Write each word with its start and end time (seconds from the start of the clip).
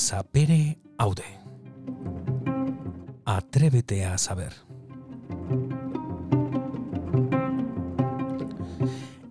Sapere 0.00 0.78
Aude. 0.96 1.26
Atrévete 3.26 4.06
a 4.06 4.16
saber. 4.16 4.54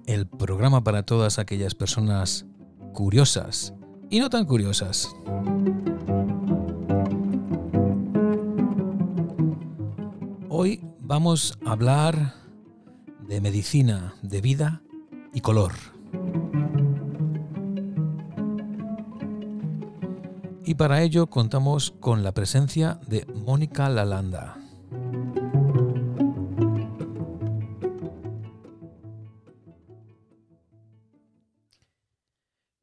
El 0.05 0.27
programa 0.27 0.83
para 0.83 1.01
todas 1.01 1.39
aquellas 1.39 1.73
personas 1.73 2.45
curiosas 2.93 3.73
y 4.11 4.19
no 4.19 4.29
tan 4.29 4.45
curiosas. 4.45 5.09
Hoy 10.49 10.85
vamos 10.99 11.57
a 11.65 11.71
hablar 11.71 12.35
de 13.27 13.41
medicina, 13.41 14.13
de 14.21 14.39
vida 14.39 14.83
y 15.33 15.41
color. 15.41 15.73
Y 20.69 20.75
para 20.75 21.01
ello 21.01 21.31
contamos 21.31 21.95
con 21.99 22.23
la 22.23 22.31
presencia 22.31 22.99
de 23.07 23.25
Mónica 23.25 23.89
Lalanda. 23.89 24.55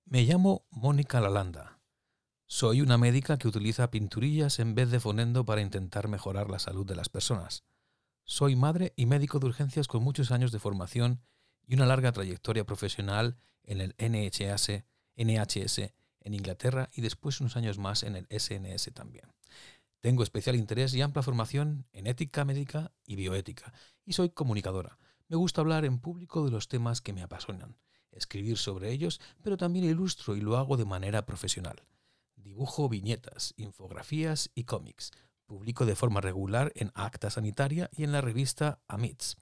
Me 0.04 0.24
llamo 0.24 0.66
Mónica 0.72 1.20
Lalanda. 1.20 1.78
Soy 2.46 2.80
una 2.80 2.98
médica 2.98 3.38
que 3.38 3.46
utiliza 3.46 3.88
pinturillas 3.92 4.58
en 4.58 4.74
vez 4.74 4.90
de 4.90 4.98
fonendo 4.98 5.44
para 5.44 5.60
intentar 5.60 6.08
mejorar 6.08 6.50
la 6.50 6.58
salud 6.58 6.84
de 6.84 6.96
las 6.96 7.08
personas. 7.08 7.62
Soy 8.24 8.56
madre 8.56 8.94
y 8.96 9.06
médico 9.06 9.38
de 9.38 9.46
urgencias 9.46 9.86
con 9.86 10.02
muchos 10.02 10.32
años 10.32 10.50
de 10.50 10.58
formación 10.58 11.22
y 11.64 11.76
una 11.76 11.86
larga 11.86 12.10
trayectoria 12.10 12.64
profesional 12.64 13.36
en 13.62 13.80
el 13.80 13.94
NHS, 14.00 14.82
NHS 15.14 15.94
en 16.26 16.34
Inglaterra 16.34 16.90
y 16.92 17.00
después 17.00 17.40
unos 17.40 17.56
años 17.56 17.78
más 17.78 18.02
en 18.02 18.16
el 18.16 18.26
SNS 18.28 18.92
también. 18.92 19.32
Tengo 20.00 20.22
especial 20.22 20.56
interés 20.56 20.92
y 20.94 21.00
amplia 21.00 21.22
formación 21.22 21.86
en 21.92 22.08
ética 22.08 22.44
médica 22.44 22.92
y 23.06 23.16
bioética 23.16 23.72
y 24.04 24.12
soy 24.12 24.30
comunicadora. 24.30 24.98
Me 25.28 25.36
gusta 25.36 25.60
hablar 25.60 25.84
en 25.84 26.00
público 26.00 26.44
de 26.44 26.50
los 26.50 26.68
temas 26.68 27.00
que 27.00 27.12
me 27.12 27.22
apasionan, 27.22 27.78
escribir 28.10 28.58
sobre 28.58 28.90
ellos, 28.90 29.20
pero 29.42 29.56
también 29.56 29.84
ilustro 29.84 30.36
y 30.36 30.40
lo 30.40 30.56
hago 30.56 30.76
de 30.76 30.84
manera 30.84 31.24
profesional. 31.26 31.84
Dibujo 32.34 32.88
viñetas, 32.88 33.54
infografías 33.56 34.50
y 34.54 34.64
cómics. 34.64 35.12
Publico 35.46 35.86
de 35.86 35.94
forma 35.94 36.20
regular 36.20 36.72
en 36.74 36.90
Acta 36.94 37.30
Sanitaria 37.30 37.88
y 37.92 38.02
en 38.02 38.10
la 38.10 38.20
revista 38.20 38.80
Amits. 38.88 39.36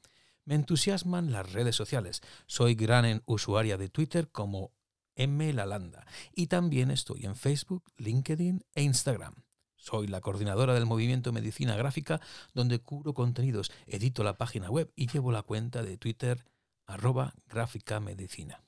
Me 0.45 0.55
entusiasman 0.55 1.33
las 1.33 1.51
redes 1.51 1.77
sociales. 1.77 2.21
Soy 2.47 2.75
gran 2.75 3.23
usuaria 3.25 3.79
de 3.79 3.89
Twitter 3.89 4.31
como 4.31 4.73
M. 5.17 5.53
Lalanda. 5.53 6.07
Y 6.33 6.47
también 6.47 6.91
estoy 6.91 7.25
en 7.25 7.37
Facebook, 7.37 7.85
LinkedIn 7.97 8.65
e 8.75 8.83
Instagram. 8.83 9.35
Soy 9.77 10.07
la 10.07 10.21
coordinadora 10.21 10.75
del 10.75 10.87
movimiento 10.87 11.33
Medicina 11.33 11.77
Gráfica, 11.77 12.21
donde 12.55 12.79
cubro 12.79 13.13
contenidos, 13.13 13.71
edito 13.87 14.25
la 14.25 14.39
página 14.39 14.71
web 14.71 14.91
y 14.97 15.09
llevo 15.09 15.31
la 15.31 15.43
cuenta 15.43 15.83
de 15.83 15.99
Twitter 15.99 16.47
arroba 16.87 17.35
gráfica 17.47 18.01
medicina. 18.01 18.63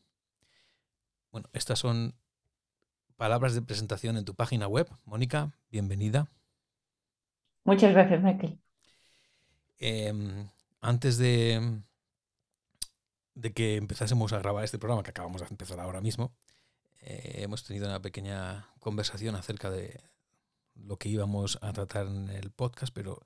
Bueno, 1.33 1.48
estas 1.52 1.78
son 1.78 2.14
palabras 3.17 3.55
de 3.55 3.62
presentación 3.62 4.17
en 4.17 4.24
tu 4.24 4.34
página 4.34 4.69
web. 4.69 4.89
Mónica, 5.05 5.52
bienvenida. 5.70 6.28
Muchas 7.64 7.92
gracias, 7.92 8.22
Michael. 8.22 8.58
Em, 9.78 10.48
antes 10.80 11.19
de, 11.19 11.83
de 13.37 13.53
que 13.53 13.77
empezásemos 13.77 14.33
a 14.33 14.39
grabar 14.39 14.65
este 14.65 14.79
programa, 14.79 15.03
que 15.03 15.11
acabamos 15.11 15.42
de 15.42 15.47
empezar 15.48 15.79
ahora 15.79 16.01
mismo, 16.01 16.33
eh, 17.02 17.42
hemos 17.42 17.63
tenido 17.63 17.86
una 17.86 18.01
pequeña 18.01 18.70
conversación 18.80 19.36
acerca 19.36 19.70
de 19.70 20.01
lo 20.74 20.97
que 20.97 21.11
íbamos 21.11 21.58
a 21.63 21.73
tratar 21.73 22.07
en 22.07 22.30
el 22.30 22.51
podcast, 22.51 22.92
pero 22.92 23.20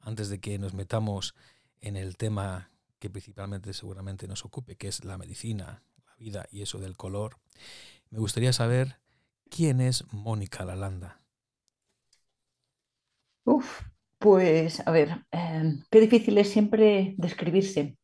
antes 0.00 0.28
de 0.28 0.40
que 0.40 0.58
nos 0.58 0.72
metamos 0.72 1.34
en 1.80 1.96
el 1.96 2.16
tema 2.16 2.70
que 3.00 3.10
principalmente 3.10 3.74
seguramente 3.74 4.28
nos 4.28 4.44
ocupe, 4.44 4.76
que 4.76 4.88
es 4.88 5.04
la 5.04 5.18
medicina, 5.18 5.82
la 6.06 6.14
vida 6.14 6.46
y 6.50 6.62
eso 6.62 6.78
del 6.78 6.96
color, 6.96 7.36
me 8.10 8.20
gustaría 8.20 8.52
saber 8.52 9.00
quién 9.50 9.80
es 9.80 10.04
Mónica 10.12 10.64
Lalanda. 10.64 11.20
Uf, 13.44 13.82
pues 14.18 14.86
a 14.86 14.92
ver, 14.92 15.26
eh, 15.32 15.82
qué 15.90 16.00
difícil 16.00 16.38
es 16.38 16.50
siempre 16.50 17.14
describirse 17.18 17.96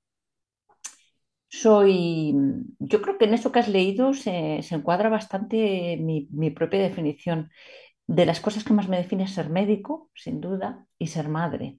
soy, 1.52 2.34
yo 2.78 3.02
creo 3.02 3.18
que 3.18 3.26
en 3.26 3.34
eso 3.34 3.52
que 3.52 3.58
has 3.60 3.68
leído 3.68 4.14
se, 4.14 4.60
encuadra 4.70 5.10
bastante 5.10 5.98
mi, 5.98 6.50
propia 6.50 6.80
definición. 6.80 7.50
De 8.06 8.26
las 8.26 8.40
cosas 8.40 8.64
que 8.64 8.74
más 8.74 8.88
me 8.88 8.98
define 8.98 9.28
ser 9.28 9.50
médico, 9.50 10.10
sin 10.14 10.40
duda, 10.40 10.86
y 10.98 11.08
ser 11.08 11.28
madre. 11.28 11.78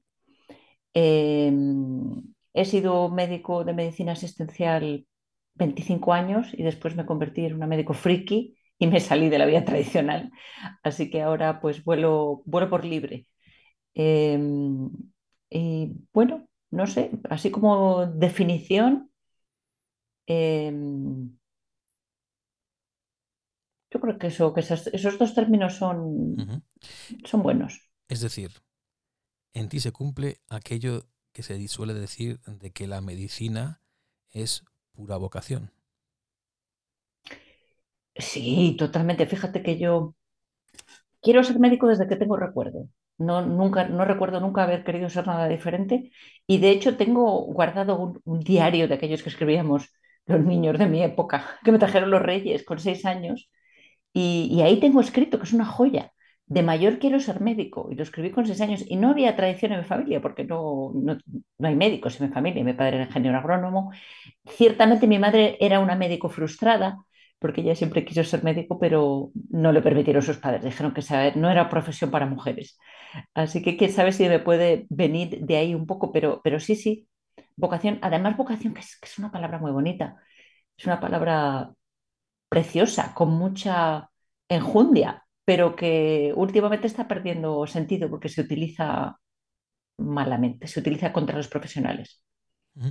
Em, 0.94 2.23
he 2.53 2.66
sido 2.66 3.09
médico 3.09 3.63
de 3.66 3.73
medicina 3.73 4.13
asistencial 4.13 5.07
25 5.56 6.13
años 6.13 6.53
y 6.53 6.63
después 6.63 6.95
me 6.95 7.06
convertí 7.06 7.45
en 7.45 7.56
una 7.56 7.67
médico 7.67 7.94
friki 7.94 8.56
y 8.79 8.88
me 8.88 9.00
salí 9.00 9.29
de 9.29 9.39
la 9.39 9.45
vida 9.45 9.66
tradicional. 9.66 10.31
Así 10.83 11.09
que 11.09 11.22
ahora 11.23 11.62
pues 11.62 11.83
vuelo, 11.83 12.44
vuelo 12.45 12.69
por 12.69 12.85
libre. 12.85 13.28
Em, 13.95 14.89
y 15.50 15.94
bueno, 16.13 16.47
no 16.72 16.88
sé, 16.88 17.12
así 17.29 17.51
como 17.51 18.07
definición, 18.07 19.12
Em, 20.25 21.29
yo 23.91 24.00
creo 24.00 24.17
que, 24.17 24.28
eso, 24.28 24.53
que 24.53 24.61
esos, 24.61 25.19
dos 25.19 25.34
términos 25.35 25.75
son, 25.75 26.63
son 27.25 27.44
buenos. 27.44 27.79
Es 28.07 28.22
decir, 28.22 28.51
en 29.53 29.69
ti 29.69 29.79
se 29.79 29.91
cumple 29.91 30.39
aquello 30.50 31.06
que 31.31 31.44
se 31.44 31.67
suele 31.67 31.94
decir 31.94 32.39
de 32.41 32.72
que 32.72 32.88
la 32.88 33.01
medicina 33.01 33.81
es 34.31 34.63
pura 34.94 35.17
vocación. 35.17 35.72
Sí, 38.16 38.75
totalmente. 38.78 39.25
Fíjate 39.25 39.63
que 39.63 39.78
yo 39.79 40.16
quiero 41.22 41.44
ser 41.44 41.59
médico 41.59 41.88
desde 41.88 42.07
que 42.07 42.16
tengo 42.16 42.38
recuerdo. 42.38 42.89
No, 43.17 43.45
nunca, 43.45 43.88
no 43.88 44.06
recuerdo 44.06 44.39
nunca 44.39 44.63
haber 44.63 44.83
querido 44.83 45.09
ser 45.09 45.28
nada 45.28 45.47
diferente. 45.47 46.12
Y 46.47 46.59
de 46.59 46.72
hecho 46.72 46.97
tengo 46.97 47.41
guardado 47.45 48.13
un 48.23 48.39
diario 48.39 48.88
de 48.88 48.95
aquellos 48.95 49.23
que 49.23 49.29
escribíamos 49.29 49.91
los 50.25 50.41
niños 50.44 50.78
de 50.79 50.88
mi 50.88 51.03
época, 51.03 51.59
que 51.63 51.72
me 51.72 51.79
trajeron 51.79 52.11
los 52.11 52.22
reyes 52.22 52.63
con 52.63 52.79
seis 52.79 53.06
años. 53.06 53.50
Y, 54.13 54.61
ahí 54.61 54.79
tengo 54.79 55.01
escrito 55.01 55.39
que 55.39 55.45
es 55.45 55.53
una 55.53 55.66
joya. 55.66 56.13
De 56.45 56.61
mayor 56.61 57.00
quiero 57.00 57.19
ser 57.19 57.41
médico 57.41 57.88
y 57.91 57.95
lo 57.95 58.03
escribí 58.03 58.29
con 58.31 58.45
seis 58.45 58.62
años 58.62 58.83
y 58.88 58.97
no 58.97 59.12
había 59.12 59.35
tradición 59.35 59.72
en 59.73 59.79
mi 59.79 59.85
familia 59.85 60.22
porque 60.22 60.44
no, 60.44 60.91
no, 60.94 61.17
hay 61.59 61.75
médicos 61.75 62.19
en 62.19 62.28
mi 62.28 62.33
familia. 62.33 62.63
Mi 62.63 62.73
padre 62.73 62.97
era 62.97 63.06
ingeniero 63.06 63.38
agrónomo. 63.38 63.91
Ciertamente 64.45 65.07
mi 65.07 65.19
madre 65.19 65.57
era 65.62 65.79
una 65.79 65.95
médico 65.95 66.29
frustrada 66.29 66.97
porque 67.39 67.62
ella 67.62 67.75
siempre 67.75 68.06
quiso 68.06 68.23
ser 68.23 68.44
médico, 68.44 68.79
pero 68.79 69.31
no 69.50 69.72
le 69.73 69.81
permitieron 69.81 70.22
sus 70.22 70.38
padres. 70.38 70.63
Dijeron 70.63 70.94
que 70.94 71.01
no 71.35 71.50
era 71.50 71.69
profesión 71.69 72.12
para 72.12 72.25
mujeres. 72.25 72.78
Así 73.33 73.62
que 73.62 73.78
quién 73.78 73.91
sabe 73.91 74.12
si 74.13 74.28
me 74.29 74.39
puede 74.39 74.85
venir 74.89 75.39
de 75.41 75.57
ahí 75.57 75.75
un 75.75 75.85
poco, 75.85 76.12
pero, 76.12 76.41
pero 76.44 76.59
sí, 76.59 76.75
sí, 76.75 77.07
Vocación, 77.55 77.99
además 78.01 78.38
vocación, 78.38 78.73
que 78.73 78.81
es, 78.81 79.19
una 79.19 79.31
palabra 79.31 79.59
muy 79.59 79.71
bonita, 79.71 80.17
es 80.77 80.85
una 80.85 80.99
palabra 80.99 81.73
preciosa, 82.49 83.13
con 83.13 83.31
mucha 83.31 84.09
enjundia, 84.47 85.25
pero 85.45 85.75
que 85.75 86.33
últimamente 86.35 86.88
está 86.88 87.07
perdiendo 87.07 87.66
sentido 87.67 88.09
porque 88.09 88.29
se 88.29 88.41
utiliza 88.41 89.19
malamente, 89.97 90.68
se 90.68 90.80
utiliza 90.80 91.13
contra 91.13 91.38
los 91.38 91.47
profesionales, 91.47 92.21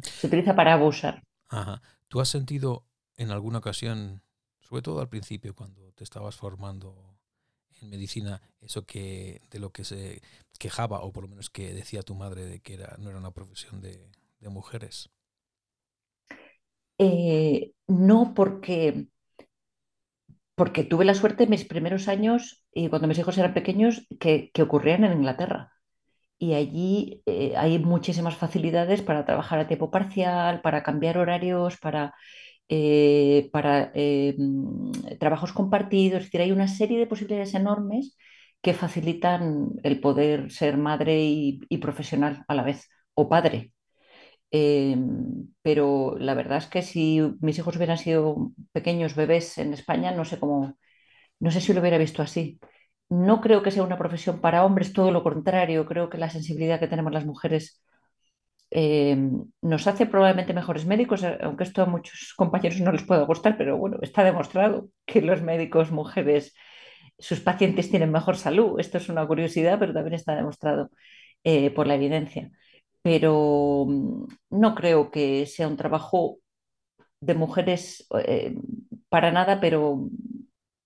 se 0.03 0.27
utiliza 0.27 0.55
para 0.55 0.75
abusar. 0.75 1.23
Ajá. 1.49 1.83
¿Tú 2.09 2.21
has 2.21 2.29
sentido 2.29 2.87
en 3.17 3.31
alguna 3.31 3.59
ocasión, 3.59 4.23
sobre 4.61 4.83
todo 4.83 5.00
al 5.00 5.09
principio, 5.09 5.55
cuando 5.55 5.93
te 5.93 6.05
estabas 6.05 6.37
formando 6.37 7.19
en 7.81 7.91
medicina, 7.91 8.41
eso 8.61 8.85
que 8.87 9.41
de 9.50 9.59
lo 9.59 9.71
que 9.71 9.85
se 9.85 10.23
quejaba, 10.59 11.00
o 11.00 11.12
por 11.12 11.25
lo 11.25 11.29
menos 11.29 11.50
que 11.50 11.75
decía 11.75 12.03
tu 12.03 12.15
madre 12.15 12.44
de 12.44 12.61
que 12.61 12.75
era, 12.75 12.97
no 12.99 13.11
era 13.11 13.19
una 13.19 13.33
profesión 13.33 13.81
de, 13.81 14.09
de 14.43 14.50
mujeres? 14.50 15.11
Eh, 16.99 17.73
no, 17.87 18.35
porque, 18.35 19.06
porque 20.55 20.85
tuve 20.85 21.05
la 21.05 21.15
suerte 21.15 21.44
en 21.44 21.50
mis 21.50 21.65
primeros 21.65 22.09
años, 22.09 22.65
y 22.73 22.89
cuando 22.89 23.09
mis 23.09 23.19
hijos 23.19 23.39
eran 23.39 23.55
pequeños, 23.55 24.06
que, 24.21 24.50
ocurrían 24.62 25.05
en 25.05 25.12
Inglaterra. 25.12 25.73
Y 26.39 26.55
allí 26.55 27.23
eh, 27.27 27.55
hay 27.56 27.79
muchísimas 27.79 28.37
facilidades 28.37 29.03
para 29.03 29.25
trabajar 29.25 29.61
a 29.61 29.69
tiempo 29.69 29.91
parcial, 29.91 30.62
para 30.62 30.83
cambiar 30.83 31.19
horarios, 31.19 31.79
para, 31.79 32.15
eh, 32.69 33.50
para 33.53 33.93
trabajos 35.21 35.53
compartidos. 35.53 36.21
Es 36.21 36.27
decir, 36.27 36.43
hay 36.43 36.53
una 36.53 36.69
serie 36.69 36.99
de 36.99 37.06
posibilidades 37.06 37.55
enormes 37.55 38.17
que 38.62 38.75
facilitan 38.75 39.71
el 39.85 40.00
poder 40.00 40.50
ser 40.53 40.77
madre 40.79 41.21
y 41.25 41.79
profesional 41.81 42.44
a 42.49 42.55
la 42.55 42.62
vez, 42.65 42.89
o 43.15 43.29
padre. 43.29 43.72
Em, 44.55 45.49
pero 45.63 46.17
la 46.19 46.35
verdad 46.35 46.59
es 46.59 46.67
que 46.69 46.83
si 46.83 47.21
mis 47.41 47.59
hijos 47.59 47.77
hubieran 47.77 47.99
sido 47.99 48.53
pequeños 48.73 49.15
bebés 49.17 49.59
en 49.59 49.73
España, 49.75 50.13
no 50.13 50.25
sé 50.27 50.39
cómo, 50.39 50.77
no 51.41 51.51
sé 51.53 51.61
si 51.61 51.73
lo 51.75 51.81
hubiera 51.81 51.99
visto 51.99 52.23
así. 52.23 52.61
no 53.11 53.41
creo 53.43 53.63
que 53.63 53.71
sea 53.73 53.85
una 53.85 53.99
profesión 53.99 54.41
para 54.41 54.65
hombres, 54.67 54.93
todo 54.95 55.11
lo 55.13 55.23
contrario, 55.25 55.87
creo 55.87 56.11
que 56.11 56.19
la 56.19 56.31
sensibilidad 56.31 56.81
que 56.81 56.89
tenemos 56.89 57.13
las 57.13 57.27
mujeres 57.27 57.83
eh, 58.71 59.17
nos 59.63 59.87
hace 59.87 60.07
probablemente 60.07 60.55
mejores 60.55 60.87
médicos, 60.87 61.23
eh, 61.25 61.39
aunque 61.43 61.65
esto 61.65 61.83
a 61.83 61.87
muchos 61.87 62.35
compañeros 62.37 62.81
no 62.81 62.93
les 62.93 63.03
pueda 63.05 63.25
gustar, 63.25 63.57
pero 63.59 63.77
bueno, 63.79 63.99
está 64.03 64.25
demostrado 64.25 64.89
que 65.07 65.23
los 65.23 65.43
médicos 65.43 65.91
mujeres, 65.93 66.55
sus 67.19 67.41
pacientes 67.41 67.91
tienen 67.91 68.13
mejor 68.13 68.37
salud. 68.37 68.81
Esto 68.81 68.99
es 68.99 69.09
una 69.09 69.27
curiosidad, 69.27 69.79
pero 69.79 69.93
también 69.95 70.15
está 70.15 70.35
demostrado 70.37 70.91
eh, 71.45 71.71
por 71.71 71.87
la 71.87 71.95
evidencia. 71.97 72.51
Pero 73.03 73.87
mm, 73.89 74.27
no 74.51 74.75
creo 74.75 75.11
que 75.11 75.47
sea 75.47 75.69
un 75.69 75.77
trabajo 75.77 76.39
de 77.21 77.35
mujeres 77.35 78.07
para 79.09 79.31
nada, 79.33 79.61
pero 79.61 80.09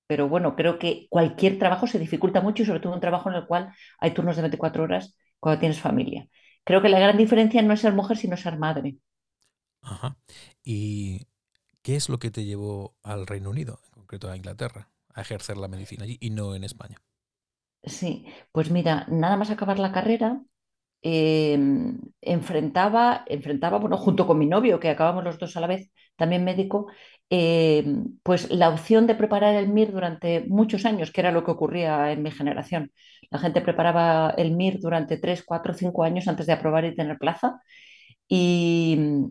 pero 0.08 0.28
bueno, 0.28 0.56
creo 0.56 0.78
que 0.78 1.06
cualquier 1.10 1.58
trabajo 1.58 1.86
se 1.86 1.98
dificulta 1.98 2.40
mucho 2.40 2.62
y 2.62 2.66
sobre 2.66 2.80
todo 2.80 2.94
un 2.94 3.00
trabajo 3.00 3.30
en 3.30 3.36
el 3.36 3.46
cual 3.46 3.72
hay 4.00 4.12
turnos 4.12 4.36
de 4.36 4.42
24 4.42 4.84
horas 4.84 5.16
cuando 5.40 5.60
tienes 5.60 5.80
familia. 5.80 6.28
Creo 6.64 6.82
que 6.82 6.88
la 6.90 7.00
gran 7.00 7.16
diferencia 7.16 7.62
no 7.62 7.74
es 7.74 7.80
ser 7.80 7.94
mujer, 7.94 8.16
sino 8.16 8.36
ser 8.36 8.58
madre. 8.58 8.98
Ajá. 9.82 10.18
¿Y 10.62 11.28
qué 11.82 11.96
es 11.96 12.08
lo 12.10 12.18
que 12.20 12.30
te 12.32 12.44
llevó 12.44 12.96
al 13.02 13.26
Reino 13.26 13.50
Unido, 13.50 13.80
en 13.86 13.92
concreto 13.92 14.30
a 14.30 14.36
Inglaterra, 14.36 14.90
a 15.14 15.22
ejercer 15.22 15.56
la 15.58 15.68
medicina 15.68 16.04
allí 16.04 16.18
y 16.20 16.30
no 16.30 16.54
en 16.54 16.64
España? 16.64 17.02
Sí, 17.84 18.26
pues 18.52 18.70
mira, 18.70 19.06
nada 19.08 19.36
más 19.36 19.50
acabar 19.50 19.78
la 19.78 19.92
carrera, 19.92 20.42
Em, 21.08 21.98
enfrentaba, 22.22 23.22
enfrentaba, 23.28 23.78
bueno, 23.78 23.96
junto 23.96 24.26
con 24.26 24.38
mi 24.38 24.46
novio, 24.46 24.80
que 24.80 24.88
acabamos 24.90 25.22
los 25.24 25.38
dos 25.38 25.56
a 25.56 25.60
la 25.60 25.66
vez, 25.68 25.90
también 26.16 26.42
médico, 26.44 26.88
em, 27.30 28.18
pues 28.24 28.50
la 28.50 28.70
opción 28.70 29.06
de 29.06 29.14
preparar 29.14 29.54
el 29.54 29.66
MIR 29.66 29.92
durante 29.92 30.44
muchos 30.48 30.84
años, 30.84 31.10
que 31.12 31.20
era 31.20 31.30
lo 31.32 31.44
que 31.44 31.52
ocurría 31.52 32.10
en 32.12 32.22
mi 32.24 32.30
generación. 32.32 32.90
La 33.30 33.38
gente 33.38 33.60
preparaba 33.60 34.30
el 34.36 34.48
MIR 34.52 34.80
durante 34.80 35.16
tres, 35.18 35.44
cuatro, 35.44 35.74
cinco 35.74 36.02
años 36.04 36.26
antes 36.28 36.46
de 36.46 36.54
aprobar 36.54 36.84
y 36.84 36.94
tener 36.96 37.18
plaza. 37.18 37.60
Y 38.28 38.96
mm, 38.98 39.26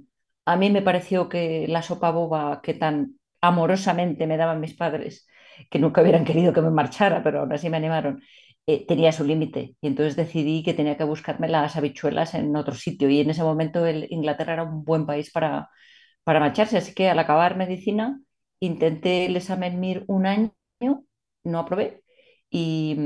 a 0.45 0.56
mí 0.57 0.69
me 0.69 0.81
pareció 0.81 1.30
que 1.30 1.68
la 1.68 1.81
sopa 1.81 2.12
boba 2.12 2.62
que 2.62 2.74
tan 2.74 3.19
amorosamente 3.42 4.27
me 4.27 4.38
daban 4.38 4.60
mis 4.62 4.74
padres, 4.75 5.27
que 5.69 5.80
nunca 5.80 6.01
hubieran 6.01 6.25
querido 6.25 6.54
que 6.54 6.62
me 6.62 6.69
marchara, 6.72 7.24
pero 7.24 7.42
aún 7.42 7.54
así 7.54 7.69
me 7.69 7.77
animaron, 7.77 8.22
eh, 8.67 8.85
tenía 8.88 9.12
su 9.12 9.23
límite. 9.23 9.75
Y 9.81 9.88
entonces 9.88 10.15
decidí 10.15 10.63
que 10.63 10.73
tenía 10.73 10.97
que 10.97 11.03
buscarme 11.03 11.47
las 11.50 11.75
habichuelas 11.75 12.33
en 12.33 12.56
otro 12.56 12.75
sitio. 12.75 13.09
Y 13.09 13.19
en 13.21 13.29
ese 13.29 13.44
momento 13.44 13.85
el, 13.85 14.07
Inglaterra 14.12 14.53
era 14.53 14.63
un 14.63 14.83
buen 14.83 15.06
país 15.06 15.31
para, 15.31 15.69
para 16.23 16.39
marcharse, 16.39 16.77
así 16.77 16.94
que 16.94 17.09
al 17.09 17.19
acabar 17.19 17.57
medicina 17.57 18.19
intenté 18.59 19.25
el 19.27 19.38
examen 19.38 19.75
MIR 19.75 20.06
un 20.07 20.25
año, 20.25 20.53
no 21.44 21.59
aprobé. 21.59 22.03
Y, 22.50 22.97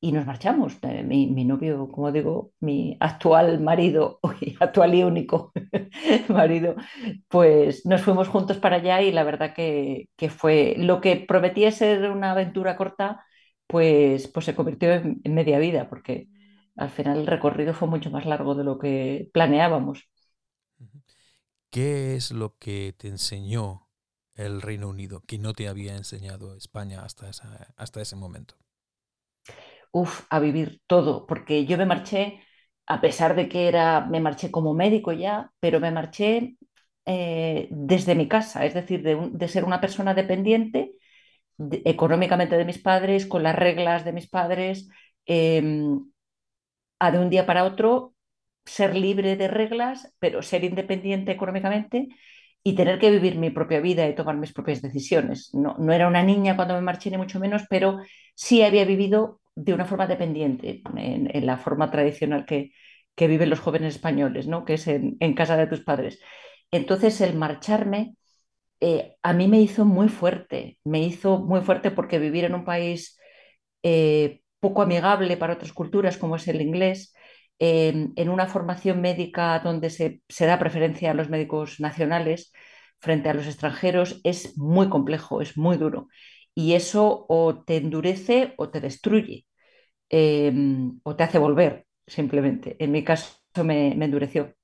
y 0.00 0.12
nos 0.12 0.26
marchamos. 0.26 0.78
Eh, 0.82 1.02
mi, 1.02 1.26
mi, 1.28 1.44
novio, 1.44 1.88
como 1.88 2.12
digo, 2.12 2.52
mi 2.60 2.96
actual 3.00 3.60
marido, 3.60 4.20
actual 4.60 4.94
y 4.94 5.02
único 5.02 5.52
marido, 6.28 6.76
pues 7.28 7.86
nos 7.86 8.02
fuimos 8.02 8.28
juntos 8.28 8.58
para 8.58 8.76
allá 8.76 9.00
y 9.02 9.12
la 9.12 9.24
verdad 9.24 9.54
que, 9.54 10.08
que 10.16 10.28
fue 10.28 10.74
lo 10.78 11.00
que 11.00 11.16
prometía 11.16 11.70
ser 11.72 12.10
una 12.10 12.32
aventura 12.32 12.76
corta 12.76 13.24
pues, 13.66 14.28
pues 14.28 14.46
se 14.46 14.54
convirtió 14.54 14.92
en, 14.92 15.20
media 15.34 15.58
vida, 15.58 15.88
porque 15.88 16.28
al 16.76 16.90
final 16.90 17.20
el 17.20 17.26
recorrido 17.26 17.74
fue 17.74 17.88
mucho 17.88 18.10
más 18.10 18.26
largo 18.26 18.54
de 18.54 18.64
lo 18.64 18.78
que 18.78 19.30
planeábamos. 19.32 20.08
¿Qué 21.70 22.14
es 22.14 22.30
lo 22.30 22.56
que 22.58 22.94
te 22.96 23.08
enseñó 23.08 23.88
el 24.34 24.62
Reino 24.62 24.88
Unido 24.88 25.22
que 25.26 25.38
no 25.38 25.52
te 25.52 25.68
había 25.68 25.96
enseñado 25.96 26.56
España 26.56 27.04
hasta, 27.04 27.30
hasta 27.76 28.00
ese 28.00 28.16
momento? 28.16 28.56
Uf, 29.92 30.26
a 30.30 30.40
vivir 30.40 30.80
todo, 30.86 31.26
porque 31.26 31.66
yo 31.66 31.78
me 31.78 31.86
marché, 31.86 32.40
a 32.86 33.00
pesar 33.00 33.36
de 33.36 33.48
que 33.48 33.68
era, 33.68 34.00
me 34.06 34.20
marché 34.20 34.50
como 34.50 34.74
médico 34.74 35.12
ya, 35.12 35.52
pero 35.60 35.80
me 35.80 35.90
marché 35.92 36.56
eh, 37.06 37.68
desde 37.70 38.14
mi 38.14 38.28
casa, 38.28 38.64
es 38.66 38.74
decir, 38.74 39.02
de, 39.02 39.30
de 39.32 39.48
ser 39.48 39.64
una 39.64 39.80
persona 39.80 40.14
dependiente 40.14 40.94
económicamente 41.58 42.56
de 42.56 42.64
mis 42.64 42.78
padres, 42.78 43.26
con 43.26 43.42
las 43.42 43.56
reglas 43.56 44.04
de 44.04 44.12
mis 44.12 44.28
padres, 44.28 44.88
em, 45.26 46.10
a 46.98 47.10
de 47.10 47.18
un 47.18 47.30
día 47.30 47.46
para 47.46 47.64
otro 47.64 48.14
ser 48.64 48.96
libre 48.96 49.36
de 49.36 49.48
reglas, 49.48 50.14
pero 50.18 50.42
ser 50.42 50.64
independiente 50.64 51.32
económicamente 51.32 52.08
y 52.62 52.74
tener 52.74 52.98
que 52.98 53.10
vivir 53.10 53.36
mi 53.36 53.50
propia 53.50 53.80
vida 53.80 54.08
y 54.08 54.14
tomar 54.14 54.36
mis 54.36 54.52
propias 54.52 54.80
decisiones. 54.82 55.50
No, 55.54 55.76
no 55.78 55.92
era 55.92 56.08
una 56.08 56.22
niña 56.22 56.56
cuando 56.56 56.74
me 56.74 56.80
marché, 56.80 57.10
ni 57.10 57.18
mucho 57.18 57.38
menos, 57.38 57.64
pero 57.68 57.98
sí 58.34 58.62
había 58.62 58.84
vivido 58.86 59.40
de 59.54 59.74
una 59.74 59.84
forma 59.84 60.06
dependiente, 60.06 60.82
en, 60.96 61.46
la 61.46 61.58
forma 61.58 61.90
tradicional 61.90 62.46
que, 62.46 62.72
que, 63.14 63.28
viven 63.28 63.50
los 63.50 63.60
jóvenes 63.60 63.94
españoles, 63.94 64.48
¿no? 64.48 64.64
que 64.64 64.74
es 64.74 64.86
en, 64.88 65.16
en 65.20 65.34
casa 65.34 65.56
de 65.56 65.66
tus 65.66 65.82
padres. 65.82 66.20
Entonces, 66.70 67.20
el 67.20 67.36
marcharme 67.36 68.16
eh, 68.80 69.16
a 69.22 69.32
mí 69.32 69.48
me 69.48 69.60
hizo 69.60 69.84
muy 69.84 70.08
fuerte, 70.08 70.78
me 70.84 71.00
hizo 71.02 71.38
muy 71.38 71.60
fuerte 71.62 71.90
porque 71.90 72.18
vivir 72.18 72.44
en 72.44 72.54
un 72.54 72.64
país 72.64 73.18
eh, 73.82 74.42
poco 74.60 74.82
amigable 74.82 75.36
para 75.36 75.54
otras 75.54 75.72
culturas 75.72 76.18
como 76.18 76.36
es 76.36 76.48
el 76.48 76.60
inglés, 76.60 77.14
en 77.58 78.28
una 78.28 78.46
formación 78.46 79.00
médica 79.00 79.58
donde 79.60 79.88
se, 79.88 80.20
da 80.40 80.58
preferencia 80.58 81.12
a 81.12 81.14
los 81.14 81.30
médicos 81.30 81.80
nacionales 81.80 82.52
frente 83.00 83.28
a 83.28 83.34
los 83.34 83.46
extranjeros, 83.46 84.20
es 84.24 84.58
muy 84.58 84.88
complejo, 84.88 85.40
es 85.40 85.56
muy 85.56 85.76
duro. 85.78 86.08
Y 86.54 86.74
eso 86.74 87.26
o 87.28 87.62
te 87.64 87.76
endurece 87.76 88.54
o 88.58 88.70
te 88.70 88.80
destruye, 88.80 89.46
o 91.04 91.16
te 91.16 91.22
hace 91.22 91.38
volver, 91.38 91.86
simplemente. 92.06 92.76
En 92.80 92.92
mi 92.92 93.04
caso 93.04 93.38
me 93.64 93.92
endureció 93.92 94.54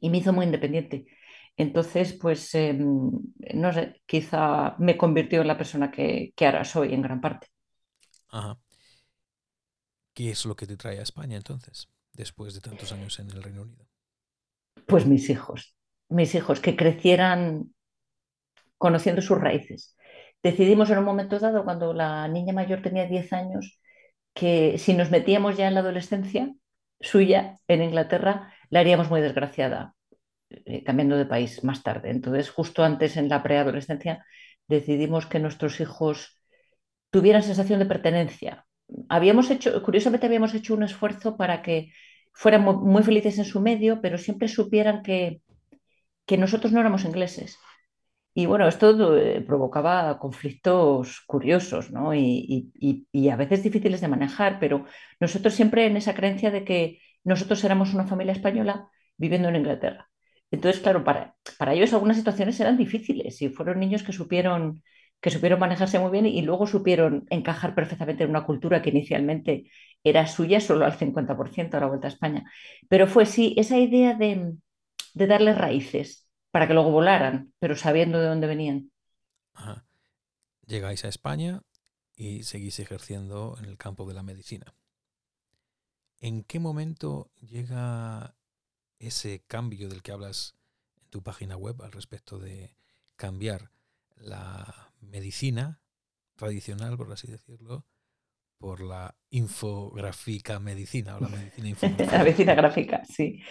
y 0.00 0.10
me 0.10 0.18
hizo 0.18 0.32
muy 0.32 0.46
independiente. 0.46 1.06
Entonces, 1.56 2.12
pues, 2.14 2.54
em, 2.54 3.10
no 3.54 3.72
sé, 3.72 4.02
quizá 4.06 4.74
me 4.78 4.96
convirtió 4.96 5.40
en 5.40 5.48
la 5.48 5.58
persona 5.58 5.90
que, 5.90 6.32
ahora 6.40 6.64
soy 6.64 6.92
en 6.92 7.02
gran 7.02 7.20
parte. 7.20 7.48
Ajá. 8.28 8.58
¿Qué 10.14 10.30
es 10.30 10.44
lo 10.46 10.56
que 10.56 10.66
te 10.66 10.76
trae 10.76 10.98
a 10.98 11.02
España 11.02 11.36
entonces, 11.36 11.88
después 12.12 12.54
de 12.54 12.60
tantos 12.60 12.92
años 12.92 13.18
en 13.18 13.30
el 13.30 13.42
Reino 13.42 13.62
Unido? 13.62 13.86
Pues 14.86 15.06
mis 15.06 15.30
hijos, 15.30 15.76
mis 16.08 16.34
hijos 16.34 16.60
que 16.60 16.76
crecieran 16.76 17.74
conociendo 18.78 19.22
sus 19.22 19.40
raíces. 19.40 19.96
Decidimos 20.42 20.90
en 20.90 20.98
un 20.98 21.04
momento 21.04 21.38
dado, 21.38 21.64
cuando 21.64 21.94
la 21.94 22.28
niña 22.28 22.52
mayor 22.52 22.82
tenía 22.82 23.06
10 23.06 23.32
años, 23.32 23.80
que 24.34 24.78
si 24.78 24.94
nos 24.94 25.10
metíamos 25.10 25.56
ya 25.56 25.68
en 25.68 25.74
la 25.74 25.80
adolescencia 25.80 26.52
suya 27.00 27.58
en 27.68 27.82
Inglaterra, 27.82 28.52
la 28.70 28.80
haríamos 28.80 29.08
muy 29.08 29.20
desgraciada 29.20 29.94
cambiando 30.84 31.16
de 31.16 31.26
país 31.26 31.64
más 31.64 31.82
tarde. 31.82 32.10
Entonces, 32.10 32.50
justo 32.50 32.84
antes 32.84 33.16
en 33.16 33.28
la 33.28 33.42
preadolescencia, 33.42 34.24
decidimos 34.68 35.26
que 35.26 35.38
nuestros 35.38 35.80
hijos 35.80 36.40
tuvieran 37.10 37.42
sensación 37.42 37.78
de 37.78 37.86
pertenencia. 37.86 38.66
Habíamos 39.08 39.50
hecho, 39.50 39.82
curiosamente, 39.82 40.26
habíamos 40.26 40.54
hecho 40.54 40.74
un 40.74 40.82
esfuerzo 40.82 41.36
para 41.36 41.62
que 41.62 41.92
fueran 42.32 42.64
muy 42.64 43.02
felices 43.02 43.38
en 43.38 43.44
su 43.44 43.60
medio, 43.60 44.00
pero 44.00 44.18
siempre 44.18 44.48
supieran 44.48 45.02
que, 45.02 45.40
que 46.26 46.38
nosotros 46.38 46.72
no 46.72 46.80
éramos 46.80 47.04
ingleses. 47.04 47.58
Y 48.36 48.46
bueno, 48.46 48.66
esto 48.66 49.16
eh, 49.16 49.40
provocaba 49.42 50.18
conflictos 50.18 51.22
curiosos 51.26 51.92
¿no? 51.92 52.14
y, 52.14 52.72
y, 52.74 53.06
y, 53.12 53.28
a 53.28 53.36
veces 53.36 53.62
difíciles 53.62 54.00
de 54.00 54.08
manejar, 54.08 54.58
pero 54.58 54.86
nosotros 55.20 55.54
siempre 55.54 55.86
en 55.86 55.96
esa 55.96 56.14
creencia 56.14 56.50
de 56.50 56.64
que 56.64 56.98
nosotros 57.22 57.62
éramos 57.62 57.94
una 57.94 58.06
familia 58.08 58.32
española 58.32 58.88
viviendo 59.16 59.48
en 59.48 59.56
Inglaterra. 59.56 60.10
Entonces, 60.54 60.80
claro, 60.82 61.04
para, 61.04 61.36
para 61.58 61.74
ellos 61.74 61.92
algunas 61.92 62.16
situaciones 62.16 62.58
eran 62.60 62.76
difíciles 62.76 63.40
y 63.42 63.48
fueron 63.48 63.80
niños 63.80 64.02
que 64.02 64.12
supieron, 64.12 64.82
que 65.20 65.30
supieron 65.30 65.58
manejarse 65.58 65.98
muy 65.98 66.10
bien 66.10 66.26
y, 66.26 66.42
luego 66.42 66.66
supieron 66.66 67.26
encajar 67.30 67.74
perfectamente 67.74 68.24
en 68.24 68.30
una 68.30 68.44
cultura 68.44 68.82
que 68.82 68.90
inicialmente 68.90 69.70
era 70.04 70.26
suya 70.26 70.60
solo 70.60 70.84
al 70.84 70.92
50% 70.96 71.76
a 71.76 71.80
la 71.80 71.86
vuelta 71.86 72.06
a 72.06 72.10
España. 72.10 72.44
Pero 72.88 73.06
fue 73.06 73.26
sí, 73.26 73.54
esa 73.56 73.78
idea 73.78 74.14
de, 74.14 74.54
de 75.14 75.26
darles 75.26 75.58
raíces 75.58 76.28
para 76.50 76.68
que 76.68 76.74
luego 76.74 76.90
volaran, 76.90 77.52
pero 77.58 77.74
sabiendo 77.74 78.20
de 78.20 78.28
dónde 78.28 78.46
venían. 78.46 78.90
Llegáis 80.66 81.04
a 81.04 81.08
España 81.08 81.62
y 82.16 82.44
seguís 82.44 82.78
ejerciendo 82.78 83.56
en 83.58 83.64
el 83.66 83.76
campo 83.76 84.06
de 84.06 84.14
la 84.14 84.22
medicina. 84.22 84.74
¿En 86.20 86.42
qué 86.44 86.58
momento 86.58 87.30
llega 87.40 88.34
ese 89.06 89.42
cambio 89.46 89.88
del 89.88 90.02
que 90.02 90.12
hablas 90.12 90.56
en 91.02 91.10
tu 91.10 91.22
página 91.22 91.56
web 91.56 91.82
al 91.82 91.92
respecto 91.92 92.38
de 92.38 92.74
cambiar 93.16 93.70
la 94.16 94.92
medicina 95.00 95.80
tradicional, 96.36 96.96
por 96.96 97.12
así 97.12 97.26
decirlo, 97.28 97.84
por 98.58 98.80
la 98.80 99.14
infográfica 99.30 100.58
medicina 100.58 101.16
o 101.16 101.20
la 101.20 101.28
medicina 101.28 101.68
infográfica. 101.70 102.18
la 102.18 102.24
medicina 102.24 102.54
gráfica, 102.54 103.02
sí. 103.04 103.42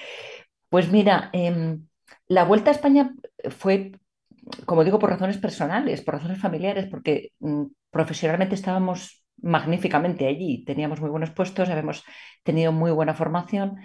Pues 0.69 0.91
mira, 0.91 1.29
em, 1.33 1.87
la 2.27 2.45
vuelta 2.45 2.71
a 2.71 2.73
España 2.73 3.13
fue, 3.49 3.91
como 4.65 4.83
digo, 4.83 4.99
por 4.99 5.09
razones 5.09 5.37
personales, 5.37 6.01
por 6.01 6.15
razones 6.15 6.39
familiares, 6.39 6.87
porque 6.89 7.31
mm, 7.39 7.65
profesionalmente 7.91 8.55
estábamos 8.55 9.23
magníficamente 9.41 10.27
allí, 10.27 10.63
teníamos 10.65 11.01
muy 11.01 11.09
buenos 11.09 11.31
puestos, 11.31 11.69
habíamos 11.69 12.03
tenido 12.43 12.71
muy 12.71 12.91
buena 12.91 13.13
formación 13.13 13.77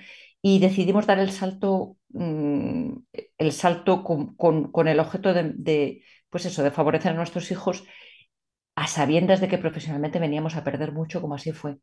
y 0.42 0.59
decidimos 0.61 1.07
dar 1.07 1.18
el 1.18 1.30
salto, 1.30 1.97
mm, 2.11 2.92
el 3.38 3.52
salto 3.52 4.04
con, 4.04 4.88
el 4.88 5.00
objeto 5.00 5.35
de, 5.35 5.52
de, 5.54 6.02
pues 6.30 6.47
eso, 6.47 6.62
de 6.62 6.71
favorecer 6.71 7.12
a 7.12 7.14
nuestros 7.14 7.50
hijos 7.50 7.85
a 8.76 8.87
sabiendas 8.87 9.40
de 9.40 9.49
que 9.49 9.59
profesionalmente 9.59 10.18
veníamos 10.21 10.57
a 10.57 10.64
perder 10.64 10.92
mucho, 10.92 11.21
como 11.21 11.35
así 11.35 11.52
fue. 11.52 11.78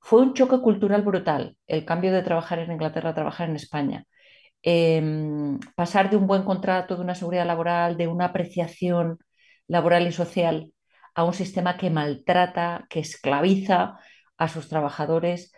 Fue 0.00 0.22
un 0.22 0.34
choque 0.34 0.60
cultural 0.60 1.02
brutal, 1.02 1.56
el 1.66 1.84
cambio 1.84 2.12
de 2.12 2.22
trabajar 2.22 2.58
en 2.58 2.72
Inglaterra 2.72 3.10
a 3.10 3.14
trabajar 3.14 3.48
en 3.48 3.56
España. 3.56 4.06
Em, 4.62 5.58
pasar 5.76 6.10
de 6.10 6.16
un 6.16 6.26
buen 6.26 6.44
contrato, 6.44 6.96
de 6.96 7.02
una 7.02 7.14
seguridad 7.14 7.46
laboral, 7.46 7.96
de 7.96 8.08
una 8.08 8.26
apreciación 8.26 9.18
laboral 9.68 10.06
y 10.06 10.12
social, 10.12 10.72
a 11.14 11.24
un 11.24 11.34
sistema 11.34 11.76
que 11.76 11.90
maltrata, 11.90 12.86
que 12.90 13.00
esclaviza 13.00 13.98
a 14.38 14.48
sus 14.48 14.68
trabajadores, 14.68 15.52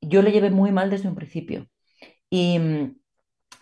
yo 0.00 0.22
lo 0.22 0.30
llevé 0.30 0.50
muy 0.50 0.72
mal 0.72 0.90
desde 0.90 1.08
un 1.08 1.14
principio. 1.16 1.68
Y 2.34 2.58
mm, 2.58 2.96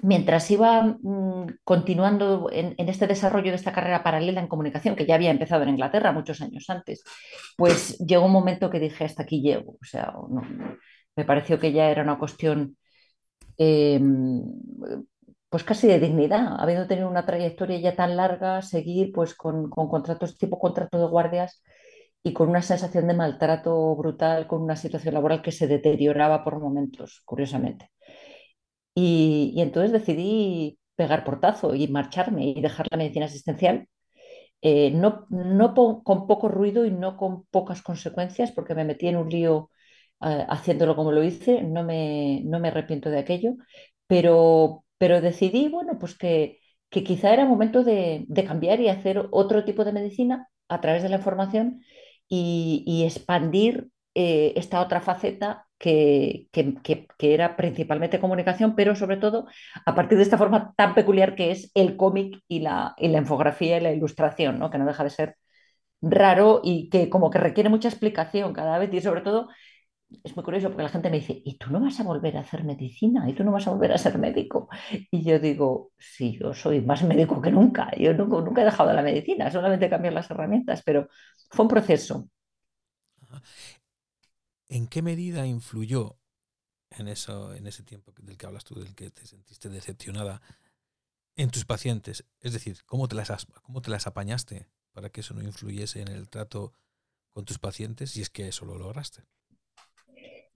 mientras 0.01 0.51
iba 0.51 0.83
mm, 0.83 1.59
continuando 1.65 2.49
en, 2.51 2.75
este 2.79 3.07
desarrollo 3.07 3.51
de 3.51 3.57
esta 3.57 3.73
carrera 3.73 4.03
paralela 4.03 4.41
en 4.41 4.49
comunicación, 4.49 4.97
que 4.97 5.07
ya 5.07 5.17
había 5.17 5.31
empezado 5.31 5.63
en 5.65 5.71
Inglaterra 5.71 6.13
muchos 6.13 6.41
años 6.41 6.65
antes, 6.71 7.05
pues 7.57 7.99
llegó 7.99 8.25
un 8.27 8.33
momento 8.33 8.71
que 8.71 8.81
dije, 8.81 9.05
hasta 9.05 9.25
aquí 9.25 9.43
llego. 9.43 9.73
O 9.73 9.85
sea, 9.85 10.15
me 11.17 11.25
pareció 11.27 11.59
que 11.61 11.73
ya 11.73 11.91
era 11.91 12.03
una 12.03 12.19
cuestión 12.19 12.79
eh, 13.59 14.01
pues 15.51 15.65
casi 15.65 15.87
de 15.87 16.01
dignidad, 16.01 16.57
habiendo 16.59 16.87
tenido 16.87 17.09
una 17.11 17.27
trayectoria 17.27 17.79
ya 17.79 17.95
tan 17.97 18.17
larga, 18.17 18.63
seguir 18.63 19.13
pues 19.13 19.35
con 19.35 19.69
contratos 19.71 20.39
tipo 20.39 20.59
contrato 20.59 20.99
de 20.99 21.07
guardias 21.09 21.63
y 22.23 22.33
con 22.33 22.49
una 22.49 22.63
sensación 22.63 23.07
de 23.09 23.15
maltrato 23.15 23.95
brutal, 23.97 24.47
con 24.47 24.63
una 24.63 24.77
situación 24.77 25.15
laboral 25.15 25.43
que 25.43 25.53
se 25.53 25.67
deterioraba 25.67 26.43
por 26.45 26.59
momentos, 26.61 27.23
curiosamente. 27.27 27.92
Y, 28.95 29.55
entonces 29.57 29.93
decidí 29.93 30.79
pegar 30.97 31.25
portazo 31.25 31.75
y 31.75 31.89
marcharme 31.89 32.47
y 32.47 32.61
dejar 32.61 32.87
la 32.91 32.99
medicina 32.99 33.27
asistencial, 33.27 33.89
eh, 34.63 34.91
no, 34.93 35.27
no 35.31 35.75
con 36.05 36.27
poco 36.27 36.49
ruido 36.49 36.87
y 36.87 36.91
no 36.93 37.17
con 37.17 37.45
pocas 37.47 37.83
consecuencias, 37.83 38.53
porque 38.53 38.75
me 38.75 38.85
metí 38.85 39.09
en 39.09 39.17
un 39.17 39.29
lío 39.29 39.71
eh, 40.23 40.47
haciéndolo 40.49 40.97
como 40.97 41.13
lo 41.13 41.25
hice, 41.25 41.63
no 41.63 41.85
me, 41.85 42.43
no 42.45 42.61
me 42.61 42.69
arrepiento 42.69 43.11
de 43.11 43.19
aquello, 43.21 43.55
pero, 44.07 44.85
pero 44.99 45.21
decidí, 45.21 45.69
bueno, 45.69 45.99
pues 45.99 46.17
que, 46.17 46.61
que 46.91 47.05
quizá 47.05 47.33
era 47.33 47.45
momento 47.47 47.85
de, 47.85 48.27
cambiar 48.47 48.81
y 48.81 48.89
hacer 48.89 49.29
otro 49.33 49.65
tipo 49.65 49.85
de 49.85 49.93
medicina 49.93 50.49
a 50.69 50.81
través 50.81 51.03
de 51.03 51.09
la 51.09 51.17
información 51.17 51.83
y 52.29 53.05
expandir 53.05 53.91
eh, 54.15 54.53
esta 54.57 54.81
otra 54.81 55.01
faceta 55.01 55.67
que, 55.79 56.49
que- 56.53 56.75
que- 56.83 57.07
era 57.35 57.57
principalmente 57.57 58.21
comunicación, 58.21 58.75
pero 58.77 58.95
sobre 58.97 59.17
todo 59.17 59.47
a 59.87 59.95
partir 59.95 60.19
de 60.19 60.25
esta 60.25 60.39
forma 60.39 60.75
tan 60.77 60.95
peculiar 60.95 61.35
que 61.35 61.51
es 61.51 61.71
el 61.75 61.97
cómic 61.97 62.41
y 62.49 62.61
la, 62.61 62.95
y 62.99 63.09
la 63.09 63.19
infografía 63.19 63.79
y 63.79 63.81
la 63.81 63.93
ilustración, 63.93 64.59
¿no? 64.59 64.71
Que 64.71 64.79
no 64.79 64.87
deja 64.87 65.05
de 65.05 65.11
ser 65.11 65.37
raro 66.03 66.61
y 66.65 66.91
que 66.91 67.11
como 67.11 67.31
que 67.31 67.39
requiere 67.39 67.71
mucha 67.71 67.89
explicación 67.89 68.53
cada 68.55 68.79
vez 68.79 68.93
y 68.95 69.01
sobre 69.03 69.23
todo 69.23 69.49
es 70.25 70.37
muy 70.37 70.45
curioso 70.45 70.69
porque 70.69 70.83
la 70.83 70.89
gente 70.91 71.11
me 71.11 71.19
dice, 71.21 71.41
¿y 71.45 71.57
tú 71.59 71.71
no 71.71 71.81
vas 71.81 71.99
a 72.01 72.03
volver 72.05 72.37
a 72.37 72.41
hacer 72.41 72.65
medicina? 72.65 73.29
¿Y 73.29 73.35
tú 73.35 73.45
no 73.45 73.53
vas 73.53 73.67
a 73.67 73.71
volver 73.73 73.93
a 73.93 73.99
ser 73.99 74.19
médico? 74.19 74.69
Y 75.11 75.25
yo 75.25 75.39
digo, 75.39 75.93
sí, 75.99 76.39
yo 76.41 76.53
soy 76.55 76.81
más 76.83 77.03
médico 77.05 77.41
que 77.41 77.51
nunca. 77.51 77.91
Yo 77.99 78.13
nunca, 78.15 78.37
nunca 78.43 78.63
he 78.63 78.65
dejado 78.67 78.93
la 78.93 79.03
medicina, 79.03 79.51
solamente 79.51 79.89
cambiar 79.91 80.15
las 80.15 80.31
herramientas, 80.31 80.83
pero 80.85 81.09
fue 81.51 81.65
un 81.65 81.69
proceso. 81.71 82.29
¿En 84.73 84.87
qué 84.87 85.03
medida 85.03 85.47
influyó 85.47 86.17
en, 86.89 87.07
eso, 87.07 87.53
en 87.53 87.67
ese 87.67 87.83
tiempo 87.83 88.11
del 88.23 88.39
que 88.39 88.47
hablas 88.47 88.65
tú, 88.65 88.75
del 88.75 88.95
que 88.95 89.11
te 89.11 89.27
sentiste 89.27 89.69
decepcionada, 89.69 90.41
en 91.37 91.51
tus 91.51 91.67
pacientes? 91.67 92.25
Es 92.41 92.55
decir, 92.55 92.79
¿cómo 92.87 93.07
te 93.07 93.15
las, 93.15 93.47
cómo 93.63 93.83
te 93.83 93.91
las 93.91 94.07
apañaste 94.07 94.71
para 94.93 95.11
que 95.11 95.21
eso 95.21 95.35
no 95.35 95.43
influyese 95.43 96.01
en 96.01 96.09
el 96.09 96.31
trato 96.31 96.73
con 97.35 97.45
tus 97.45 97.59
pacientes 97.59 98.13
si 98.13 98.23
es 98.23 98.31
que 98.31 98.49
eso 98.49 98.65
lo 98.65 98.79
lograste? 98.79 99.25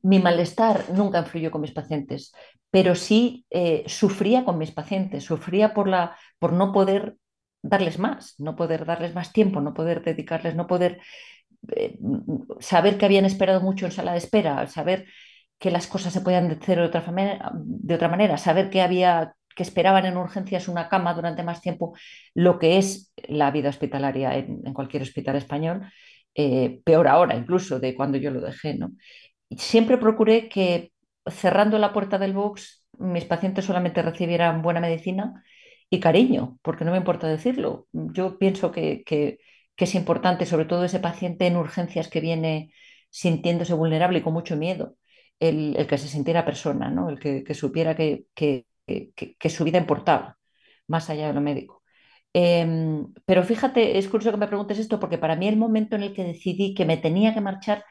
Mi 0.00 0.18
malestar 0.18 0.86
nunca 0.94 1.18
influyó 1.18 1.50
con 1.50 1.60
mis 1.60 1.72
pacientes, 1.72 2.32
pero 2.70 2.94
sí 2.94 3.44
eh, 3.50 3.84
sufría 3.86 4.46
con 4.46 4.56
mis 4.56 4.70
pacientes, 4.70 5.24
sufría 5.24 5.74
por, 5.74 5.88
la, 5.88 6.16
por 6.38 6.54
no 6.54 6.72
poder 6.72 7.18
darles 7.60 7.98
más, 7.98 8.34
no 8.38 8.56
poder 8.56 8.86
darles 8.86 9.14
más 9.14 9.34
tiempo, 9.34 9.60
no 9.60 9.74
poder 9.74 10.02
dedicarles, 10.02 10.54
no 10.54 10.66
poder 10.66 11.02
eh, 11.74 11.98
saber 12.60 12.98
que 12.98 13.04
habían 13.04 13.24
esperado 13.24 13.60
mucho 13.60 13.86
en 13.86 13.92
sala 13.92 14.12
de 14.12 14.18
espera, 14.18 14.66
saber 14.66 15.06
que 15.58 15.70
las 15.70 15.86
cosas 15.86 16.12
se 16.12 16.20
podían 16.20 16.50
hacer 16.50 16.78
de 16.78 16.84
otra, 16.84 17.00
manera, 17.10 17.50
de 17.54 17.94
otra 17.94 18.08
manera, 18.08 18.36
saber 18.36 18.70
que 18.70 18.82
había 18.82 19.34
que 19.54 19.62
esperaban 19.62 20.04
en 20.04 20.18
urgencias 20.18 20.68
una 20.68 20.88
cama 20.90 21.14
durante 21.14 21.42
más 21.42 21.62
tiempo, 21.62 21.96
lo 22.34 22.58
que 22.58 22.76
es 22.76 23.12
la 23.26 23.50
vida 23.50 23.70
hospitalaria 23.70 24.36
en, 24.36 24.62
cualquier 24.74 25.02
hospital 25.02 25.36
español, 25.36 25.90
eh, 26.34 26.80
peor 26.84 27.08
ahora 27.08 27.34
incluso 27.34 27.80
de 27.80 27.94
cuando 27.94 28.18
yo 28.18 28.30
lo 28.30 28.42
dejé, 28.42 28.74
¿no? 28.74 28.92
Siempre 29.56 29.96
procuré 29.96 30.50
que 30.50 30.92
cerrando 31.26 31.78
la 31.78 31.94
puerta 31.94 32.18
del 32.18 32.34
box 32.34 32.86
mis 32.98 33.24
pacientes 33.24 33.64
solamente 33.64 34.02
recibieran 34.02 34.62
buena 34.62 34.80
medicina 34.80 35.44
y 35.90 36.00
cariño, 36.00 36.58
porque 36.62 36.84
no 36.84 36.92
me 36.92 36.98
importa 36.98 37.28
decirlo. 37.28 37.86
Yo 37.92 38.38
pienso 38.38 38.72
que, 38.72 39.38
que 39.76 39.84
es 39.84 39.94
importante, 39.94 40.46
sobre 40.46 40.64
todo 40.66 40.84
ese 40.84 41.00
paciente 41.00 41.46
en 41.46 41.56
urgencias 41.56 42.08
que 42.08 42.20
viene 42.20 42.72
sintiéndose 43.10 43.74
vulnerable 43.74 44.18
y 44.18 44.22
con 44.22 44.32
mucho 44.32 44.56
miedo, 44.56 44.96
el, 45.40 45.86
que 45.88 45.98
se 45.98 46.08
sintiera 46.08 46.44
persona, 46.44 46.90
¿no? 46.90 47.08
el 47.10 47.18
que, 47.20 47.54
supiera 47.54 47.94
que, 47.96 48.26
su 49.48 49.64
vida 49.64 49.78
importaba, 49.78 50.38
más 50.88 51.10
allá 51.10 51.28
de 51.28 51.34
lo 51.34 51.40
médico. 51.40 51.82
Eh, 52.34 52.66
pero 53.24 53.42
fíjate, 53.42 53.98
es 53.98 54.08
curioso 54.08 54.30
que 54.32 54.36
me 54.38 54.46
preguntes 54.48 54.78
esto, 54.78 55.00
porque 55.00 55.18
para 55.18 55.36
mí 55.36 55.48
el 55.48 55.56
momento 55.56 55.96
en 55.96 56.02
el 56.02 56.14
que 56.14 56.24
decidí 56.24 56.74
que 56.74 56.84
me 56.84 56.96
tenía 56.98 57.32
que 57.34 57.40
marchar 57.40 57.84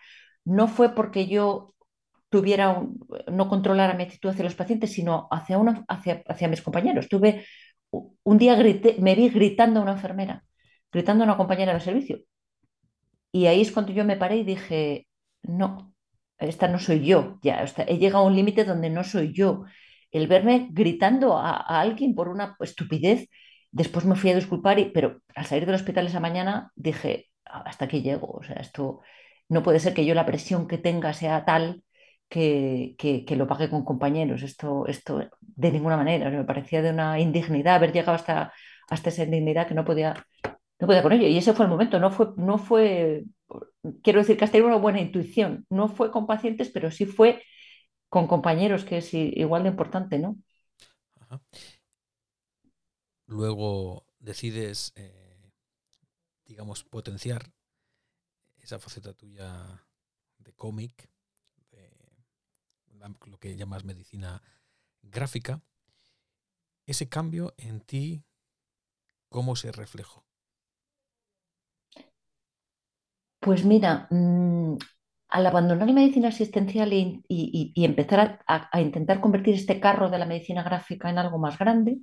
no 0.43 0.67
fue 0.67 0.93
porque 0.93 1.27
yo 1.27 1.73
tuviera 2.29 2.69
un- 2.71 2.99
no 3.31 3.49
controlara 3.49 3.93
mi 3.95 4.03
actitud 4.03 4.29
hacia 4.29 4.43
los 4.43 4.55
pacientes, 4.55 4.91
sino 4.93 5.27
hacia, 5.31 6.23
hacia 6.27 6.47
mis 6.47 6.61
compañeros. 6.61 7.07
Tuve 7.09 7.45
un 8.23 8.37
día 8.37 8.55
grité, 8.55 8.97
me 8.99 9.15
vi 9.15 9.29
gritando 9.29 9.79
a 9.79 9.83
una 9.83 9.93
enfermera, 9.93 10.43
gritando 10.95 11.23
a 11.23 11.27
una 11.27 11.37
compañera 11.37 11.73
de 11.73 11.81
servicio. 11.81 12.19
Y 13.31 13.47
ahí 13.47 13.61
es 13.61 13.71
cuando 13.73 13.91
yo 13.91 14.05
me 14.05 14.15
paré 14.15 14.37
y 14.37 14.43
dije, 14.45 15.07
no, 15.43 15.93
esta 16.37 16.69
no 16.69 16.79
soy 16.79 17.05
yo, 17.05 17.37
ya, 17.41 17.65
he 17.87 17.97
llegado 17.97 18.23
a 18.23 18.27
un 18.27 18.35
límite 18.35 18.63
donde 18.63 18.89
no 18.89 19.03
soy 19.03 19.33
yo. 19.33 19.65
El 20.11 20.27
verme 20.27 20.69
gritando 20.71 21.37
a, 21.37 21.57
alguien 21.81 22.15
por 22.15 22.29
una 22.29 22.55
estupidez, 22.61 23.27
después 23.71 24.05
me 24.05 24.15
fui 24.15 24.29
a 24.31 24.35
disculpar, 24.35 24.79
y, 24.79 24.85
pero 24.85 25.19
al 25.35 25.45
salir 25.45 25.65
del 25.65 25.75
hospital 25.75 26.07
esa 26.07 26.21
mañana 26.21 26.71
dije, 26.75 27.27
"Ah, 27.45 27.63
hasta 27.65 27.85
aquí 27.85 28.01
llego, 28.01 28.27
o 28.31 28.43
sea, 28.43 28.55
esto 28.55 29.01
no 29.49 29.63
puede 29.63 29.79
ser 29.81 29.93
que 29.93 30.05
yo 30.05 30.13
la 30.15 30.25
presión 30.25 30.67
que 30.67 30.77
tenga 30.77 31.11
sea 31.13 31.43
tal 31.45 31.83
que, 32.29 32.95
que, 32.97 33.25
que 33.25 33.35
lo 33.35 33.47
pague 33.47 33.69
con 33.69 33.83
compañeros, 33.83 34.43
esto, 34.43 34.87
esto 34.87 35.19
de 35.41 35.71
ninguna 35.71 35.97
manera, 35.97 36.29
me 36.29 36.45
parecía 36.45 36.81
de 36.81 36.91
una 36.91 37.19
indignidad 37.19 37.75
haber 37.75 37.91
llegado 37.93 38.15
hasta, 38.15 38.53
hasta 38.89 39.09
esa 39.09 39.23
indignidad 39.23 39.67
que 39.67 39.73
no 39.75 39.85
podía, 39.85 40.25
no 40.79 40.87
podía 40.87 41.03
con 41.03 41.11
ello. 41.13 41.27
Y 41.27 41.37
ese 41.37 41.53
fue 41.53 41.65
el 41.65 41.71
momento, 41.71 41.99
no 41.99 42.11
fue, 42.11 42.29
no 42.37 42.57
fue 42.57 43.25
quiero 44.03 44.19
decir 44.19 44.37
que 44.37 44.45
has 44.45 44.51
tenido 44.51 44.67
una 44.67 44.77
buena 44.77 45.01
intuición. 45.01 45.65
No 45.69 45.87
fue 45.89 46.11
con 46.11 46.27
pacientes, 46.27 46.69
pero 46.69 46.91
sí 46.91 47.05
fue 47.05 47.43
con 48.09 48.27
compañeros, 48.27 48.85
que 48.85 48.97
es 48.99 49.13
igual 49.13 49.63
de 49.63 49.69
importante, 49.69 50.19
¿no? 50.19 50.37
Luego 53.27 54.05
decides, 54.19 54.91
eh, 54.95 55.51
digamos, 56.45 56.83
potenciar 56.83 57.51
esa 58.57 58.79
faceta 58.79 59.13
tuya 59.13 59.85
de 60.39 60.53
cómic, 60.53 61.09
de 61.71 61.89
lo 63.27 63.37
que 63.39 63.55
llamas 63.55 63.83
medicina 63.83 64.41
gráfica. 65.01 65.61
Ese 66.87 67.07
cambio 67.09 67.53
en 67.57 67.81
ti, 67.81 68.23
¿cómo 69.29 69.55
se 69.55 69.71
reflejó? 69.71 70.24
Pues 73.45 73.63
mira, 73.63 74.07
mm, 74.09 74.75
al 75.29 75.45
abandonar 75.45 75.87
la 75.87 75.93
medicina 75.93 76.29
asistencial 76.29 76.91
y, 76.93 77.73
empezar 77.75 78.39
a, 78.47 78.81
intentar 78.81 79.21
convertir 79.21 79.53
este 79.53 79.79
carro 79.79 80.09
de 80.09 80.17
la 80.17 80.25
medicina 80.25 80.63
gráfica 80.63 81.11
en 81.11 81.19
algo 81.19 81.37
más 81.37 81.59
grande, 81.59 81.99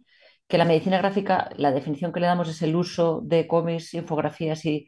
que 0.47 0.57
la 0.57 0.65
medicina 0.65 0.99
gráfica, 0.99 1.51
la 1.57 1.73
definición 1.73 2.13
que 2.13 2.21
le 2.21 2.27
damos 2.27 2.49
es 2.49 2.63
el 2.63 2.77
uso 2.77 3.23
de 3.25 3.49
cómics, 3.49 3.93
infografías 3.95 4.65
y, 4.65 4.87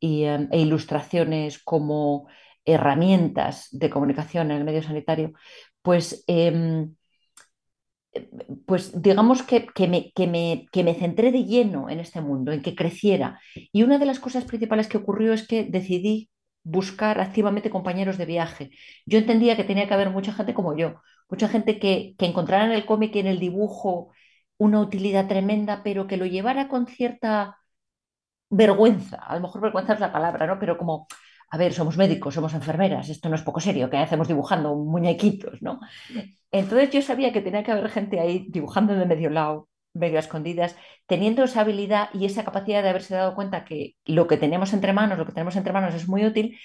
em, 0.00 0.48
e 0.52 0.60
ilustraciones 0.60 1.58
como 1.64 2.28
herramientas 2.64 3.68
de 3.72 3.90
comunicación 3.90 4.52
en 4.52 4.58
el 4.58 4.64
medio 4.64 4.82
sanitario, 4.84 5.32
pues 5.82 6.22
em, 6.28 6.94
pues 8.66 9.00
digamos 9.02 9.42
que, 9.42 9.66
que 9.66 9.88
me, 9.88 10.12
que 10.12 10.26
me- 10.26 10.66
que 10.72 10.84
me 10.84 10.94
centré 10.94 11.32
de 11.32 11.44
lleno 11.44 11.88
en 11.90 12.00
este 12.00 12.20
mundo, 12.20 12.52
en 12.52 12.62
que 12.62 12.74
creciera. 12.74 13.40
Y 13.72 13.82
una 13.82 13.98
de 13.98 14.06
las 14.06 14.20
cosas 14.20 14.44
principales 14.44 14.88
que 14.88 14.98
ocurrió 14.98 15.32
es 15.32 15.46
que 15.46 15.64
decidí 15.64 16.30
buscar 16.64 17.20
activamente 17.20 17.70
compañeros 17.70 18.18
de 18.18 18.26
viaje. 18.26 18.70
Yo 19.06 19.18
entendía 19.18 19.56
que 19.56 19.64
tenía 19.64 19.86
que 19.88 19.94
haber 19.94 20.10
mucha 20.10 20.32
gente 20.32 20.54
como 20.54 20.76
yo, 20.76 21.00
mucha 21.30 21.48
gente 21.48 21.78
que, 21.78 22.14
que 22.18 22.26
encontrara 22.26 22.64
en 22.66 22.72
el 22.72 22.86
cómic 22.86 23.14
y 23.16 23.20
en 23.20 23.26
el 23.26 23.38
dibujo 23.40 24.12
una 24.58 24.80
utilidad 24.80 25.28
tremenda, 25.28 25.82
pero 25.84 26.06
que 26.06 26.16
lo 26.16 26.26
llevara 26.26 26.68
con 26.68 26.86
cierta 26.86 27.58
vergüenza, 28.50 29.16
a 29.18 29.34
lo 29.36 29.42
mejor 29.42 29.60
vergüenza 29.62 29.94
es 29.94 30.00
la 30.00 30.12
palabra, 30.12 30.46
¿no? 30.46 30.58
Pero 30.58 30.78
como, 30.78 31.06
a 31.50 31.56
ver, 31.58 31.72
somos 31.72 31.96
médicos, 31.96 32.34
somos 32.34 32.54
enfermeras, 32.54 33.08
esto 33.08 33.28
no 33.28 33.36
es 33.36 33.42
poco 33.42 33.60
serio, 33.60 33.90
que 33.90 33.96
hacemos 33.96 34.28
dibujando 34.28 34.74
muñequitos, 34.76 35.62
¿no? 35.62 35.80
Entonces 36.50 36.90
yo 36.90 37.02
sabía 37.02 37.32
que 37.32 37.40
tenía 37.42 37.62
que 37.62 37.72
haber 37.72 37.90
gente 37.90 38.20
ahí 38.20 38.46
dibujando 38.50 38.94
de 38.94 39.06
medio 39.06 39.30
lado, 39.30 39.68
medio 39.94 40.18
escondidas, 40.18 40.76
teniendo 41.06 41.44
esa 41.44 41.62
habilidad 41.62 42.10
y 42.14 42.26
esa 42.26 42.44
capacidad 42.44 42.82
de 42.82 42.90
haberse 42.90 43.14
dado 43.14 43.34
cuenta 43.34 43.64
que 43.64 43.96
lo 44.04 44.26
que 44.26 44.36
tenemos 44.36 44.72
entre 44.72 44.92
manos, 44.92 45.18
lo 45.18 45.26
que 45.26 45.32
tenemos 45.32 45.56
entre 45.56 45.72
manos 45.72 45.94
es 45.94 46.08
muy 46.08 46.24
útil, 46.26 46.58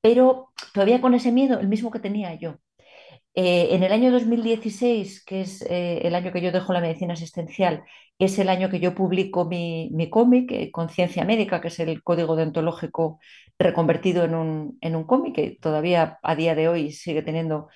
pero 0.00 0.52
todavía 0.74 1.00
con 1.00 1.14
ese 1.14 1.32
miedo, 1.32 1.60
el 1.60 1.68
mismo 1.68 1.90
que 1.90 2.00
tenía 2.00 2.34
yo. 2.34 2.58
Eh, 3.40 3.72
en 3.76 3.84
el 3.84 3.92
año 3.92 4.10
2016, 4.10 5.24
que 5.24 5.42
es 5.42 5.62
eh, 5.62 6.00
el 6.02 6.16
año 6.16 6.32
que 6.32 6.40
yo 6.40 6.50
dejo 6.50 6.72
la 6.72 6.80
medicina 6.80 7.12
asistencial, 7.12 7.84
es 8.18 8.36
el 8.40 8.48
año 8.48 8.68
que 8.68 8.80
yo 8.80 8.96
publico 8.96 9.44
mi, 9.44 9.90
mi 9.92 10.10
cómic, 10.10 10.50
eh, 10.50 10.72
Conciencia 10.72 11.24
Médica, 11.24 11.60
que 11.60 11.68
es 11.68 11.78
el 11.78 12.02
código 12.02 12.34
deontológico 12.34 13.20
reconvertido 13.56 14.24
en 14.24 14.34
un, 14.34 14.78
en 14.80 14.96
un 14.96 15.04
cómic, 15.04 15.36
que 15.36 15.56
todavía 15.60 16.18
a 16.20 16.34
día 16.34 16.56
de 16.56 16.68
hoy 16.68 16.90
sigue 16.90 17.22
teniendo 17.22 17.68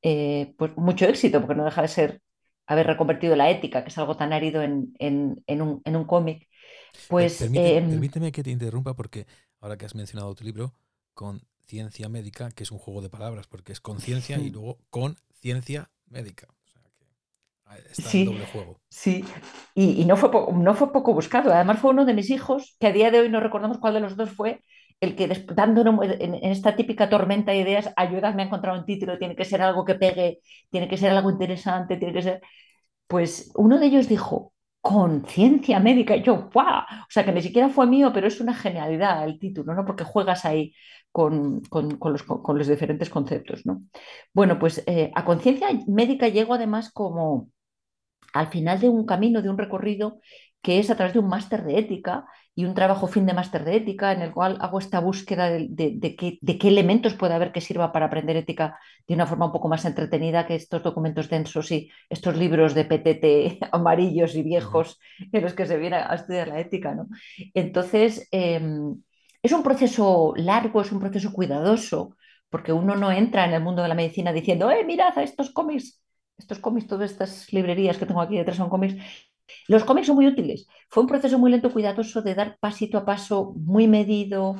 pues 0.00 0.74
mucho 0.78 1.04
éxito, 1.04 1.40
porque 1.40 1.54
no 1.56 1.66
deja 1.66 1.82
de 1.82 1.88
ser 1.88 2.22
haber 2.66 2.86
reconvertido 2.86 3.36
la 3.36 3.50
ética, 3.50 3.82
que 3.82 3.90
es 3.90 3.98
algo 3.98 4.16
tan 4.16 4.32
árido 4.32 4.62
en, 4.62 4.94
en, 4.98 5.44
en 5.46 5.60
un, 5.60 5.82
en 5.84 5.96
un 5.96 6.04
cómic. 6.06 6.48
Pues, 7.08 7.42
em, 7.42 7.90
permíteme 7.90 8.32
que 8.32 8.42
te 8.42 8.50
interrumpa, 8.50 8.94
porque 8.94 9.26
ahora 9.60 9.76
que 9.76 9.84
has 9.84 9.94
mencionado 9.94 10.34
tu 10.34 10.44
libro, 10.44 10.72
con 11.12 11.42
ciencia 11.70 12.08
médica, 12.08 12.50
que 12.50 12.64
es 12.64 12.72
un 12.72 12.78
juego 12.78 13.00
de 13.00 13.08
palabras, 13.08 13.46
porque 13.46 13.72
es 13.72 13.80
conciencia 13.80 14.38
y 14.38 14.50
luego 14.50 14.78
con 14.90 15.16
ciencia 15.40 15.90
médica. 16.06 16.48
O 16.50 16.68
sea 16.68 16.82
que 16.98 17.92
está 17.92 18.10
sí, 18.10 18.20
en 18.22 18.24
doble 18.26 18.46
juego. 18.46 18.80
Sí, 18.90 19.24
y, 19.74 20.02
y 20.02 20.04
no, 20.04 20.16
fue 20.16 20.30
no 20.52 20.74
fue 20.74 20.92
poco 20.92 21.14
buscado. 21.14 21.52
Además 21.52 21.78
fue 21.78 21.92
uno 21.92 22.04
de 22.04 22.14
mis 22.14 22.30
hijos, 22.30 22.76
que 22.80 22.88
a 22.88 22.92
día 22.92 23.10
de 23.10 23.20
hoy 23.20 23.28
no 23.28 23.40
recordamos 23.40 23.78
cuál 23.78 23.94
de 23.94 24.00
los 24.00 24.16
dos 24.16 24.30
fue, 24.30 24.62
el 25.00 25.14
que 25.16 25.28
dando 25.54 25.80
en, 25.82 26.34
en, 26.34 26.34
esta 26.44 26.74
típica 26.76 27.08
tormenta 27.08 27.52
de 27.52 27.58
ideas, 27.58 27.92
ayúdame 27.96 28.42
a 28.42 28.46
encontrar 28.46 28.76
un 28.76 28.84
título, 28.84 29.18
tiene 29.18 29.36
que 29.36 29.44
ser 29.44 29.62
algo 29.62 29.84
que 29.84 29.94
pegue, 29.94 30.40
tiene 30.70 30.88
que 30.88 30.96
ser 30.98 31.10
algo 31.10 31.30
interesante, 31.30 31.96
tiene 31.96 32.12
que 32.14 32.22
ser... 32.22 32.40
Pues 33.06 33.50
uno 33.56 33.78
de 33.78 33.86
ellos 33.86 34.08
dijo, 34.08 34.52
conciencia 34.80 35.80
médica. 35.80 36.16
Y 36.16 36.22
yo, 36.22 36.50
¡guau! 36.52 36.82
O 36.82 37.10
sea, 37.10 37.24
que 37.24 37.32
ni 37.32 37.42
siquiera 37.42 37.68
fue 37.68 37.86
mío, 37.86 38.12
pero 38.12 38.26
es 38.26 38.40
una 38.40 38.54
genialidad 38.54 39.24
el 39.24 39.38
título, 39.38 39.74
¿no? 39.74 39.84
Porque 39.84 40.04
juegas 40.04 40.44
ahí 40.44 40.74
con, 41.12 41.60
con, 41.62 41.98
los, 42.58 42.68
diferentes 42.68 43.10
conceptos, 43.10 43.66
¿no? 43.66 43.82
Bueno, 44.32 44.58
pues 44.58 44.82
eh, 44.86 45.10
a 45.14 45.24
conciencia 45.24 45.68
médica 45.86 46.28
llego 46.28 46.54
además 46.54 46.90
como 46.92 47.50
al 48.32 48.48
final 48.48 48.80
de 48.80 48.88
un 48.88 49.06
camino, 49.06 49.42
de 49.42 49.50
un 49.50 49.58
recorrido 49.58 50.20
que 50.62 50.78
es 50.78 50.90
a 50.90 50.96
través 50.96 51.14
de 51.14 51.20
un 51.20 51.28
máster 51.28 51.64
de 51.64 51.78
ética 51.78 52.26
y 52.60 52.66
un 52.66 52.74
trabajo 52.74 53.06
fin 53.06 53.24
de 53.24 53.32
máster 53.32 53.64
de 53.64 53.76
ética 53.76 54.12
en 54.12 54.20
el 54.20 54.32
cual 54.32 54.58
hago 54.60 54.78
esta 54.78 55.00
búsqueda 55.00 55.48
de, 55.48 55.68
de, 55.70 55.92
de, 55.96 56.14
qué, 56.14 56.38
de, 56.42 56.58
qué, 56.58 56.68
elementos 56.68 57.14
puede 57.14 57.32
haber 57.32 57.52
que 57.52 57.62
sirva 57.62 57.90
para 57.90 58.06
aprender 58.06 58.36
ética 58.36 58.78
de 59.08 59.14
una 59.14 59.26
forma 59.26 59.46
un 59.46 59.52
poco 59.52 59.68
más 59.68 59.86
entretenida 59.86 60.46
que 60.46 60.56
estos 60.56 60.82
documentos 60.82 61.30
densos 61.30 61.70
y 61.72 61.90
estos 62.10 62.36
libros 62.36 62.74
de 62.74 62.84
PTT 62.84 63.64
amarillos 63.72 64.34
y 64.34 64.42
viejos 64.42 65.00
en 65.32 65.42
los 65.42 65.54
que 65.54 65.64
se 65.64 65.78
viene 65.78 65.96
a 65.96 66.14
estudiar 66.14 66.48
la 66.48 66.60
ética. 66.60 66.94
¿no? 66.94 67.08
Entonces, 67.54 68.28
eh, 68.30 68.60
es 69.42 69.52
un 69.52 69.62
proceso 69.62 70.34
largo, 70.36 70.82
es 70.82 70.92
un 70.92 71.00
proceso 71.00 71.32
cuidadoso, 71.32 72.14
porque 72.50 72.74
uno 72.74 72.94
no 72.94 73.10
entra 73.10 73.46
en 73.46 73.54
el 73.54 73.62
mundo 73.62 73.80
de 73.80 73.88
la 73.88 73.94
medicina 73.94 74.34
diciendo, 74.34 74.70
eh, 74.70 74.84
mirad 74.84 75.16
a 75.16 75.22
estos 75.22 75.50
cómics, 75.50 76.02
estos 76.36 76.58
cómics, 76.58 76.86
todas 76.86 77.10
estas 77.10 77.50
librerías 77.54 77.96
que 77.96 78.04
tengo 78.04 78.20
aquí 78.20 78.36
detrás 78.36 78.58
son 78.58 78.68
cómics, 78.68 78.96
los 79.68 79.84
cómics 79.84 80.06
son 80.06 80.16
muy 80.16 80.26
útiles. 80.26 80.66
Fue 80.88 81.02
un 81.02 81.08
proceso 81.08 81.38
muy 81.38 81.50
lento, 81.50 81.72
cuidadoso, 81.72 82.22
de 82.22 82.34
dar 82.34 82.58
pasito 82.60 82.98
a 82.98 83.04
paso, 83.04 83.54
muy 83.56 83.86
medido, 83.88 84.56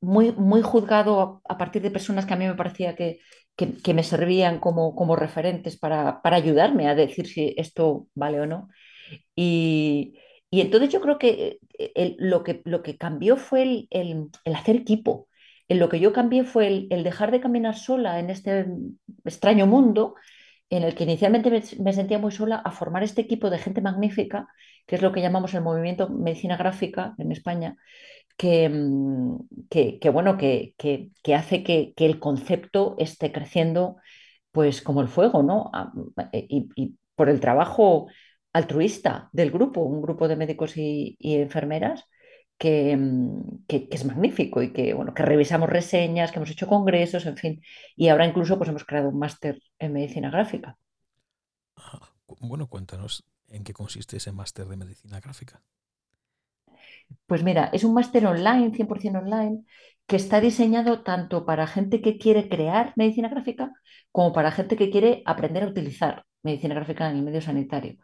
muy, 0.00 0.32
muy 0.32 0.62
juzgado 0.62 1.42
a, 1.48 1.58
partir 1.58 1.82
de 1.82 1.90
personas 1.90 2.26
que 2.26 2.34
a 2.34 2.36
mí 2.36 2.46
me 2.46 2.54
parecía 2.54 2.94
que, 2.96 3.20
que, 3.56 3.94
me 3.94 4.02
servían 4.02 4.60
como, 4.60 4.94
como 4.94 5.16
referentes 5.16 5.78
para, 5.78 6.22
para, 6.22 6.36
ayudarme 6.36 6.88
a 6.88 6.94
decir 6.94 7.26
si 7.26 7.54
esto 7.56 8.08
vale 8.14 8.40
o 8.40 8.46
no. 8.46 8.68
Y, 9.34 10.18
y 10.50 10.60
entonces 10.60 10.90
yo 10.90 11.00
creo 11.00 11.18
que, 11.18 11.58
el, 11.94 12.16
lo, 12.18 12.42
que 12.42 12.62
lo 12.64 12.82
que 12.82 12.96
cambió 12.96 13.36
fue 13.36 13.62
el, 13.62 13.88
el, 13.90 14.28
el 14.44 14.54
hacer 14.54 14.76
equipo. 14.76 15.28
En 15.68 15.78
lo 15.80 15.88
que 15.88 16.00
yo 16.00 16.12
cambié 16.12 16.44
fue 16.44 16.86
el, 16.90 17.02
dejar 17.02 17.30
de 17.32 17.40
caminar 17.40 17.76
sola 17.76 18.20
en 18.20 18.30
este 18.30 18.66
extraño 19.24 19.66
mundo 19.66 20.14
en 20.70 20.82
el 20.82 20.94
que 20.94 21.04
inicialmente 21.04 21.50
me, 21.50 21.92
sentía 21.92 22.18
muy 22.18 22.32
sola, 22.32 22.56
a 22.56 22.70
formar 22.70 23.02
este 23.02 23.22
equipo 23.22 23.50
de 23.50 23.58
gente 23.58 23.80
magnífica, 23.80 24.48
que 24.86 24.96
es 24.96 25.02
lo 25.02 25.12
que 25.12 25.20
llamamos 25.20 25.54
el 25.54 25.62
movimiento 25.62 26.08
medicina 26.08 26.56
gráfica 26.56 27.14
en 27.18 27.32
España, 27.32 27.76
que, 28.36 28.68
mm, 28.68 29.38
bueno, 30.12 30.36
que, 30.38 30.74
hace 31.34 31.62
que, 31.62 31.94
el 31.96 32.18
concepto 32.18 32.96
esté 32.98 33.32
creciendo 33.32 33.96
pues 34.52 34.82
como 34.82 35.02
el 35.02 35.08
fuego, 35.08 35.42
¿no? 35.42 35.70
Y, 36.32 36.68
y 36.76 36.96
por 37.14 37.28
el 37.28 37.40
trabajo 37.40 38.08
altruista 38.52 39.28
del 39.32 39.50
grupo, 39.50 39.82
un 39.82 40.02
grupo 40.02 40.28
de 40.28 40.36
médicos 40.36 40.76
y 40.76 41.16
enfermeras, 41.20 42.04
que, 42.58 42.96
mm, 42.96 43.64
que, 43.66 43.88
que, 43.88 43.96
es 43.96 44.04
magnífico 44.04 44.62
y 44.62 44.72
que, 44.72 44.94
bueno, 44.94 45.14
que 45.14 45.22
revisamos 45.22 45.68
reseñas, 45.68 46.30
que 46.30 46.38
hemos 46.38 46.50
hecho 46.50 46.66
congresos, 46.66 47.26
en 47.26 47.36
fin. 47.36 47.62
Y 47.96 48.08
ahora 48.08 48.26
incluso 48.26 48.58
pues, 48.58 48.70
hemos 48.70 48.84
creado 48.84 49.08
un 49.10 49.18
máster 49.18 49.60
en 49.78 49.92
medicina 49.92 50.30
gráfica. 50.30 50.78
Bueno, 52.40 52.68
cuéntanos 52.68 53.24
en 53.48 53.64
qué 53.64 53.72
consiste 53.72 54.16
ese 54.16 54.32
máster 54.32 54.66
de 54.66 54.76
medicina 54.76 55.20
gráfica. 55.20 55.62
Pues 57.26 57.42
mira, 57.42 57.70
es 57.72 57.84
un 57.84 57.94
máster 57.94 58.26
online, 58.26 58.72
100% 58.72 59.18
online, 59.18 59.64
que 60.06 60.16
está 60.16 60.40
diseñado 60.40 61.02
tanto 61.02 61.44
para 61.46 61.66
gente 61.66 62.00
que 62.00 62.18
quiere 62.18 62.48
crear 62.48 62.92
medicina 62.96 63.28
gráfica 63.28 63.72
como 64.12 64.32
para 64.32 64.50
gente 64.50 64.76
que 64.76 64.90
quiere 64.90 65.22
aprender 65.26 65.64
a 65.64 65.68
utilizar 65.68 66.24
medicina 66.46 66.74
gráfica 66.74 67.10
en 67.10 67.16
el 67.16 67.22
medio 67.22 67.42
sanitario. 67.42 67.96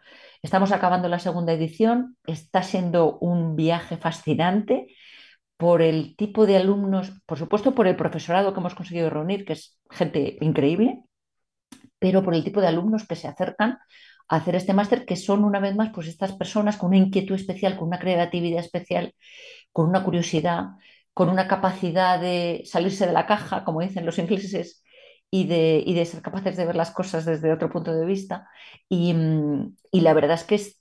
Estamos 0.42 0.72
acabando 0.72 1.08
la 1.08 1.18
segunda 1.18 1.52
edición, 1.52 2.16
está 2.26 2.62
siendo 2.62 3.18
un 3.18 3.56
viaje 3.56 3.96
fascinante 3.96 4.88
por 5.56 5.80
el 5.80 6.16
tipo 6.16 6.44
de 6.44 6.56
alumnos, 6.56 7.12
por 7.24 7.38
supuesto 7.38 7.74
por 7.74 7.86
el 7.86 7.96
profesorado 7.96 8.52
que 8.52 8.60
hemos 8.60 8.74
conseguido 8.74 9.08
reunir, 9.10 9.44
que 9.44 9.54
es 9.54 9.78
gente 9.90 10.36
increíble, 10.40 11.04
pero 11.98 12.22
por 12.24 12.34
el 12.34 12.44
tipo 12.44 12.60
de 12.60 12.66
alumnos 12.66 13.06
que 13.06 13.14
se 13.14 13.28
acercan 13.28 13.78
a 14.28 14.36
hacer 14.36 14.56
este 14.56 14.74
máster, 14.74 15.06
que 15.06 15.16
son 15.16 15.44
una 15.44 15.60
vez 15.60 15.76
más 15.76 15.90
pues 15.94 16.08
estas 16.08 16.32
personas 16.32 16.76
con 16.76 16.88
una 16.88 16.98
inquietud 16.98 17.36
especial, 17.36 17.76
con 17.76 17.88
una 17.88 18.00
creatividad 18.00 18.60
especial, 18.60 19.14
con 19.72 19.88
una 19.88 20.02
curiosidad, 20.02 20.64
con 21.14 21.28
una 21.28 21.46
capacidad 21.46 22.20
de 22.20 22.62
salirse 22.64 23.06
de 23.06 23.12
la 23.12 23.26
caja, 23.26 23.64
como 23.64 23.80
dicen 23.82 24.04
los 24.04 24.18
ingleses, 24.18 24.82
y 25.32 25.46
de, 25.48 25.82
y 25.86 25.94
de, 25.94 26.06
ser 26.06 26.22
capaces 26.22 26.56
de 26.58 26.66
ver 26.66 26.76
las 26.76 26.92
cosas 26.92 27.24
desde 27.26 27.52
otro 27.52 27.70
punto 27.70 27.94
de 27.94 28.06
vista. 28.06 28.48
Y, 28.90 29.16
y 29.90 30.00
la 30.02 30.14
verdad 30.14 30.34
es 30.34 30.44
que 30.44 30.56
es, 30.56 30.80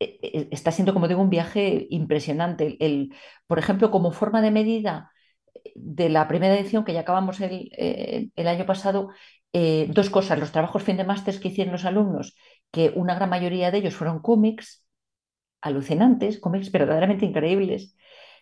e, 0.00 0.18
e, 0.22 0.48
está 0.52 0.72
siendo, 0.72 0.94
como 0.94 1.08
digo, 1.08 1.22
un 1.22 1.30
viaje 1.30 1.86
impresionante. 1.90 2.66
El, 2.66 2.76
el, 2.80 3.14
por 3.46 3.58
ejemplo, 3.58 3.90
como 3.90 4.12
forma 4.12 4.42
de 4.42 4.50
medida 4.50 5.12
de 5.74 6.08
la 6.10 6.28
primera 6.28 6.54
edición 6.58 6.84
que 6.84 6.94
ya 6.94 7.00
acabamos 7.00 7.40
el, 7.40 7.70
eh, 7.78 8.30
el 8.36 8.48
año 8.48 8.66
pasado, 8.66 9.10
eh, 9.52 9.88
dos 9.90 10.10
cosas, 10.10 10.38
los 10.38 10.52
trabajos 10.52 10.82
fin 10.84 10.96
de 10.98 11.04
máster 11.04 11.40
que 11.40 11.48
hicieron 11.48 11.72
los 11.72 11.84
alumnos, 11.84 12.36
que 12.72 12.92
una 12.96 13.14
gran 13.16 13.30
mayoría 13.30 13.70
de 13.70 13.78
ellos 13.78 13.94
fueron 13.96 14.20
cómics 14.22 14.84
alucinantes, 15.62 16.40
cómics 16.40 16.70
verdaderamente 16.72 17.26
increíbles, 17.26 17.96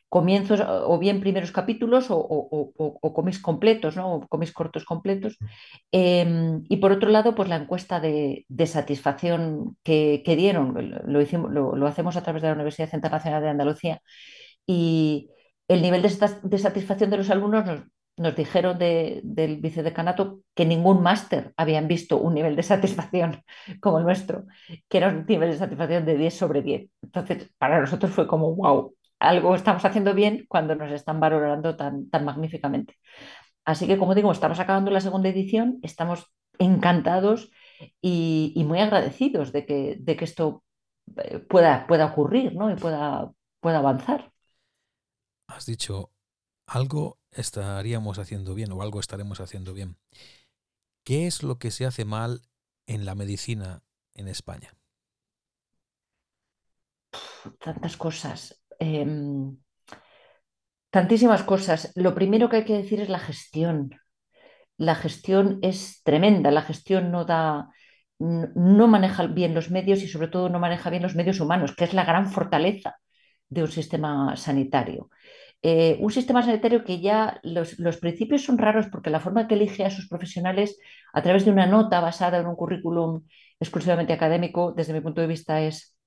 comienzos 0.09 0.61
o 0.65 0.99
bien 0.99 1.21
primeros 1.21 1.53
capítulos 1.53 2.11
o, 2.11 2.17
o, 2.19 2.73
o, 2.77 2.99
o 3.01 3.15
cómics 3.15 3.39
completos, 3.39 3.97
¿no? 3.97 4.15
o 4.15 4.27
cómics 4.29 4.53
cortos 4.53 4.85
completos. 4.85 5.37
Eh, 5.93 6.61
y 6.69 6.77
por 6.79 6.93
otro 6.93 7.11
lado, 7.11 7.35
pues 7.35 7.49
la 7.49 7.57
encuesta 7.57 8.01
de, 8.01 8.45
de 8.49 8.67
satisfacción 8.67 9.77
que, 9.83 10.23
que, 10.25 10.37
dieron, 10.37 10.75
lo, 11.07 11.21
hicimos, 11.21 11.53
lo, 11.53 11.77
lo, 11.77 11.87
hacemos 11.87 12.17
a 12.17 12.23
través 12.23 12.43
de 12.43 12.49
la 12.49 12.55
Universidad 12.55 12.93
Internacional 12.93 13.43
de 13.43 13.49
Andalucía, 13.51 14.01
y 14.67 15.31
el 15.69 15.83
nivel 15.83 16.03
de, 16.03 16.11
de 16.43 16.59
satisfacción 16.59 17.11
de 17.11 17.17
los 17.19 17.31
alumnos 17.31 17.67
nos, 17.67 17.81
nos 18.17 18.37
dijeron 18.37 18.79
de, 18.79 19.21
del 19.25 19.59
vicedecanato 19.59 20.41
que 20.55 20.67
ningún 20.67 21.03
máster 21.03 21.53
habían 21.57 21.89
visto 21.89 22.19
un 22.19 22.35
nivel 22.35 22.57
de 22.57 22.63
satisfacción 22.63 23.43
como 23.81 23.99
el 23.99 24.05
nuestro, 24.05 24.47
que 24.89 24.99
era 24.99 25.09
un 25.09 25.25
nivel 25.27 25.51
de 25.51 25.59
satisfacción 25.59 26.05
de 26.05 26.17
10 26.17 26.35
sobre 26.35 26.63
10. 26.63 26.91
Entonces, 27.03 27.51
para 27.59 27.81
nosotros 27.81 28.13
fue 28.13 28.27
como, 28.27 28.55
wow, 28.55 28.95
algo 29.21 29.55
estamos 29.55 29.85
haciendo 29.85 30.15
bien 30.15 30.47
cuando 30.49 30.75
nos 30.77 30.93
están 30.93 31.21
valorando 31.21 31.77
tan, 31.77 32.09
tan 32.11 32.25
magníficamente. 32.25 32.97
Así 33.65 33.87
que, 33.87 33.99
como 33.99 34.15
digo, 34.15 34.33
estamos 34.33 34.61
acabando 34.61 34.91
la 34.91 35.01
segunda 35.01 35.29
edición, 35.29 35.79
estamos 35.83 36.27
encantados 36.59 37.51
y, 38.01 38.53
y 38.57 38.65
muy 38.65 38.81
agradecidos 38.81 39.53
de 39.53 39.67
que, 39.67 39.97
de 40.01 40.17
que 40.17 40.25
esto 40.25 40.65
eh, 41.19 41.39
pueda, 41.41 41.87
pueda 41.87 42.07
ocurrir 42.07 42.55
¿no? 42.55 42.71
y 42.71 42.77
pueda, 42.77 43.31
pueda 43.61 43.79
avanzar. 43.79 44.33
Has 45.47 45.67
dicho 45.67 46.11
algo 46.67 47.19
estaríamos 47.33 48.19
haciendo 48.19 48.55
bien 48.55 48.73
o 48.73 48.83
algo 48.83 49.01
estaremos 49.01 49.41
haciendo 49.41 49.75
bien. 49.75 49.99
¿Qué 51.05 51.27
es 51.27 51.43
lo 51.43 51.59
que 51.59 51.73
se 51.73 51.87
hace 51.87 52.05
mal 52.05 52.43
en 52.87 53.05
la 53.05 53.17
medicina 53.17 53.83
en 54.15 54.29
España? 54.29 54.77
Tantas 57.65 57.97
cosas. 57.97 58.58
Em, 58.79 59.57
tantísimas 60.91 61.43
cosas. 61.43 61.93
Lo 61.95 62.15
primero 62.15 62.49
que 62.49 62.57
hay 62.57 62.65
que 62.65 62.77
decir 62.77 63.01
es 63.01 63.09
la 63.09 63.19
gestión. 63.19 63.91
La 64.77 64.95
gestión 64.95 65.59
es 65.63 66.03
tremenda. 66.05 66.51
La 66.51 66.63
gestión 66.63 67.11
no 67.11 67.25
da, 67.25 67.69
no 68.19 68.89
maneja 68.89 69.27
bien 69.27 69.55
los 69.55 69.71
medios 69.71 70.03
y 70.03 70.09
sobre 70.09 70.29
todo 70.29 70.49
no 70.49 70.59
maneja 70.61 70.91
bien 70.91 71.03
los 71.03 71.15
medios 71.15 71.41
humanos, 71.41 71.75
que 71.77 71.85
es 71.85 71.95
la 71.95 72.05
gran 72.05 72.31
fortaleza 72.31 72.97
de 73.49 73.63
un 73.63 73.69
sistema 73.69 74.37
sanitario. 74.37 75.11
Eh, 75.63 75.99
un 76.01 76.13
sistema 76.13 76.43
sanitario 76.43 76.85
que 76.85 77.01
ya 77.01 77.41
los, 77.43 77.79
los, 77.81 77.97
principios 77.99 78.45
son 78.45 78.59
raros 78.59 78.87
porque 78.93 79.11
la 79.11 79.19
forma 79.21 79.49
que 79.49 79.55
elige 79.57 79.85
a 79.85 79.91
sus 79.91 80.09
profesionales 80.09 80.79
a 81.13 81.23
través 81.23 81.45
de 81.45 81.51
una 81.51 81.67
nota 81.67 82.01
basada 82.01 82.39
en 82.39 82.47
un 82.47 82.55
currículum 82.55 83.25
exclusivamente 83.59 84.13
académico, 84.13 84.73
desde 84.73 84.93
mi 84.93 85.01
punto 85.01 85.21
de 85.21 85.27
vista, 85.27 85.61
es 85.61 85.98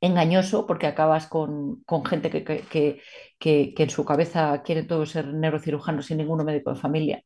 engañoso 0.00 0.66
porque 0.66 0.86
acabas 0.86 1.26
con, 1.26 1.82
con 1.84 2.04
gente 2.04 2.30
que, 2.30 2.44
que, 2.44 2.64
que, 3.38 3.74
que, 3.74 3.82
en 3.82 3.90
su 3.90 4.04
cabeza 4.04 4.62
quieren 4.62 4.86
todos 4.86 5.10
ser 5.10 5.26
neurocirujanos 5.28 6.06
sin 6.06 6.18
ninguno 6.18 6.44
médico 6.44 6.72
de 6.72 6.80
familia. 6.80 7.22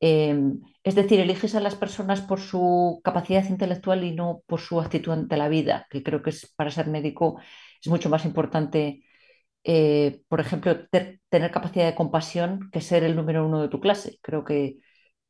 Eh, 0.00 0.38
es 0.84 0.94
decir, 0.94 1.20
eliges 1.20 1.54
a 1.54 1.60
las 1.60 1.74
personas 1.74 2.20
por 2.20 2.40
su 2.40 3.00
capacidad 3.04 3.44
intelectual 3.48 4.04
y 4.04 4.12
no 4.12 4.42
por 4.46 4.60
su 4.60 4.80
actitud 4.80 5.12
ante 5.12 5.36
la 5.36 5.48
vida, 5.48 5.86
que 5.90 6.02
creo 6.02 6.22
que 6.22 6.30
es 6.30 6.52
para 6.56 6.70
ser 6.70 6.86
médico 6.88 7.40
es 7.82 7.88
mucho 7.88 8.10
más 8.10 8.24
importante 8.24 9.02
eh, 9.64 10.22
por 10.28 10.40
ejemplo, 10.40 10.88
tener 11.28 11.50
capacidad 11.50 11.86
de 11.86 11.94
compasión 11.94 12.70
que 12.72 12.80
ser 12.80 13.04
el 13.04 13.16
número 13.16 13.46
uno 13.46 13.62
de 13.62 13.68
tu 13.68 13.80
clase. 13.80 14.18
Creo 14.22 14.44
que, 14.44 14.78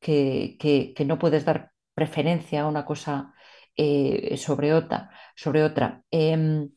que, 0.01 0.95
no 1.07 1.19
puedes 1.19 1.45
dar 1.45 1.73
preferencia 1.95 2.62
a 2.62 2.69
una 2.69 2.85
cosa 2.85 3.35
eh, 3.83 4.37
sobre 4.37 4.75
otra. 4.75 5.11
Sobre 5.35 5.62
otra. 5.64 6.03
Em, 6.11 6.71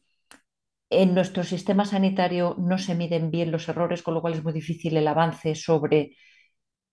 en 0.90 1.14
nuestro 1.16 1.44
sistema 1.44 1.86
sanitario 1.86 2.56
no 2.60 2.78
se 2.78 2.96
miden 2.96 3.32
bien 3.32 3.52
los 3.52 3.68
errores, 3.68 4.04
con 4.04 4.14
lo 4.14 4.22
cual 4.22 4.34
es 4.36 4.44
muy 4.44 4.54
difícil 4.54 4.96
el 4.98 5.08
avance 5.08 5.56
sobre 5.56 6.16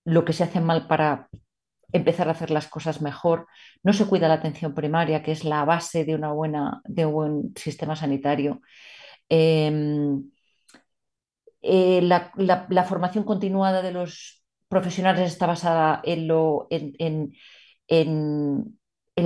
lo 0.04 0.24
que 0.24 0.32
se 0.32 0.44
hace 0.44 0.60
mal 0.60 0.88
para 0.88 1.28
empezar 1.92 2.28
a 2.28 2.32
hacer 2.32 2.50
las 2.50 2.68
cosas 2.68 3.02
mejor. 3.02 3.46
No 3.82 3.92
se 3.92 4.06
cuida 4.06 4.28
la 4.28 4.34
atención 4.34 4.74
primaria, 4.74 5.22
que 5.22 5.32
es 5.32 5.44
la 5.44 5.64
base 5.64 6.04
de, 6.04 6.14
una 6.16 6.32
buena, 6.32 6.80
de 6.84 7.06
un 7.06 7.12
buen 7.12 7.52
sistema 7.56 7.96
sanitario. 7.96 8.62
Em, 9.28 10.30
eh, 11.62 12.00
la, 12.02 12.84
formación 12.84 13.24
continuada 13.24 13.82
de 13.82 13.92
los 13.92 14.42
profesionales 14.68 15.30
está 15.30 15.46
basada 15.46 16.00
en, 16.04 16.26
lo, 16.28 16.66
en, 16.70 17.32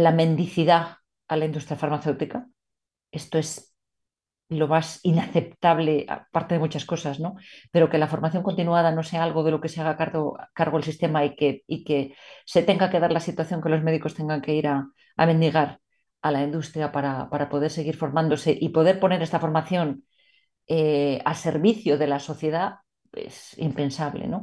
la 0.03 0.13
mendicidad 0.13 0.99
a 1.29 1.37
la 1.37 1.45
industria 1.45 1.77
farmacéutica. 1.77 2.47
Esto 3.11 3.39
es 3.39 3.75
lo 4.49 4.69
más 4.69 5.01
inaceptable, 5.03 6.07
aparte 6.09 6.55
de 6.55 6.61
muchas 6.61 6.85
cosas, 6.85 7.19
¿no? 7.21 7.37
Pero 7.71 7.89
que 7.89 7.99
la 7.99 8.09
formación 8.09 8.43
continuada 8.43 8.93
no 8.93 9.03
sea 9.03 9.25
algo 9.25 9.43
de 9.43 9.51
lo 9.51 9.61
que 9.61 9.69
se 9.69 9.81
haga 9.81 9.97
cargo, 9.97 10.77
el 10.77 10.85
sistema 10.85 11.25
y 11.25 11.35
que, 11.37 11.63
y 11.67 11.85
que 11.85 12.15
se 12.45 12.63
tenga 12.63 12.91
que 12.91 13.01
dar 13.01 13.13
la 13.13 13.21
situación 13.21 13.63
que 13.63 13.71
los 13.71 13.83
médicos 13.83 14.15
tengan 14.15 14.43
que 14.43 14.55
ir 14.55 14.69
a, 14.69 14.89
mendigar 15.17 15.81
a 16.23 16.31
la 16.31 16.43
industria 16.43 16.93
para, 16.93 17.31
para, 17.31 17.49
poder 17.49 17.71
seguir 17.71 17.97
formándose 17.97 18.57
y 18.59 18.71
poder 18.71 19.01
poner 19.01 19.23
esta 19.23 19.41
formación 19.41 20.05
eh, 20.67 21.21
a 21.25 21.35
servicio 21.35 21.99
de 21.99 22.07
la 22.07 22.19
sociedad 22.21 22.81
es 23.13 23.57
impensable. 23.59 24.27
¿no? 24.27 24.43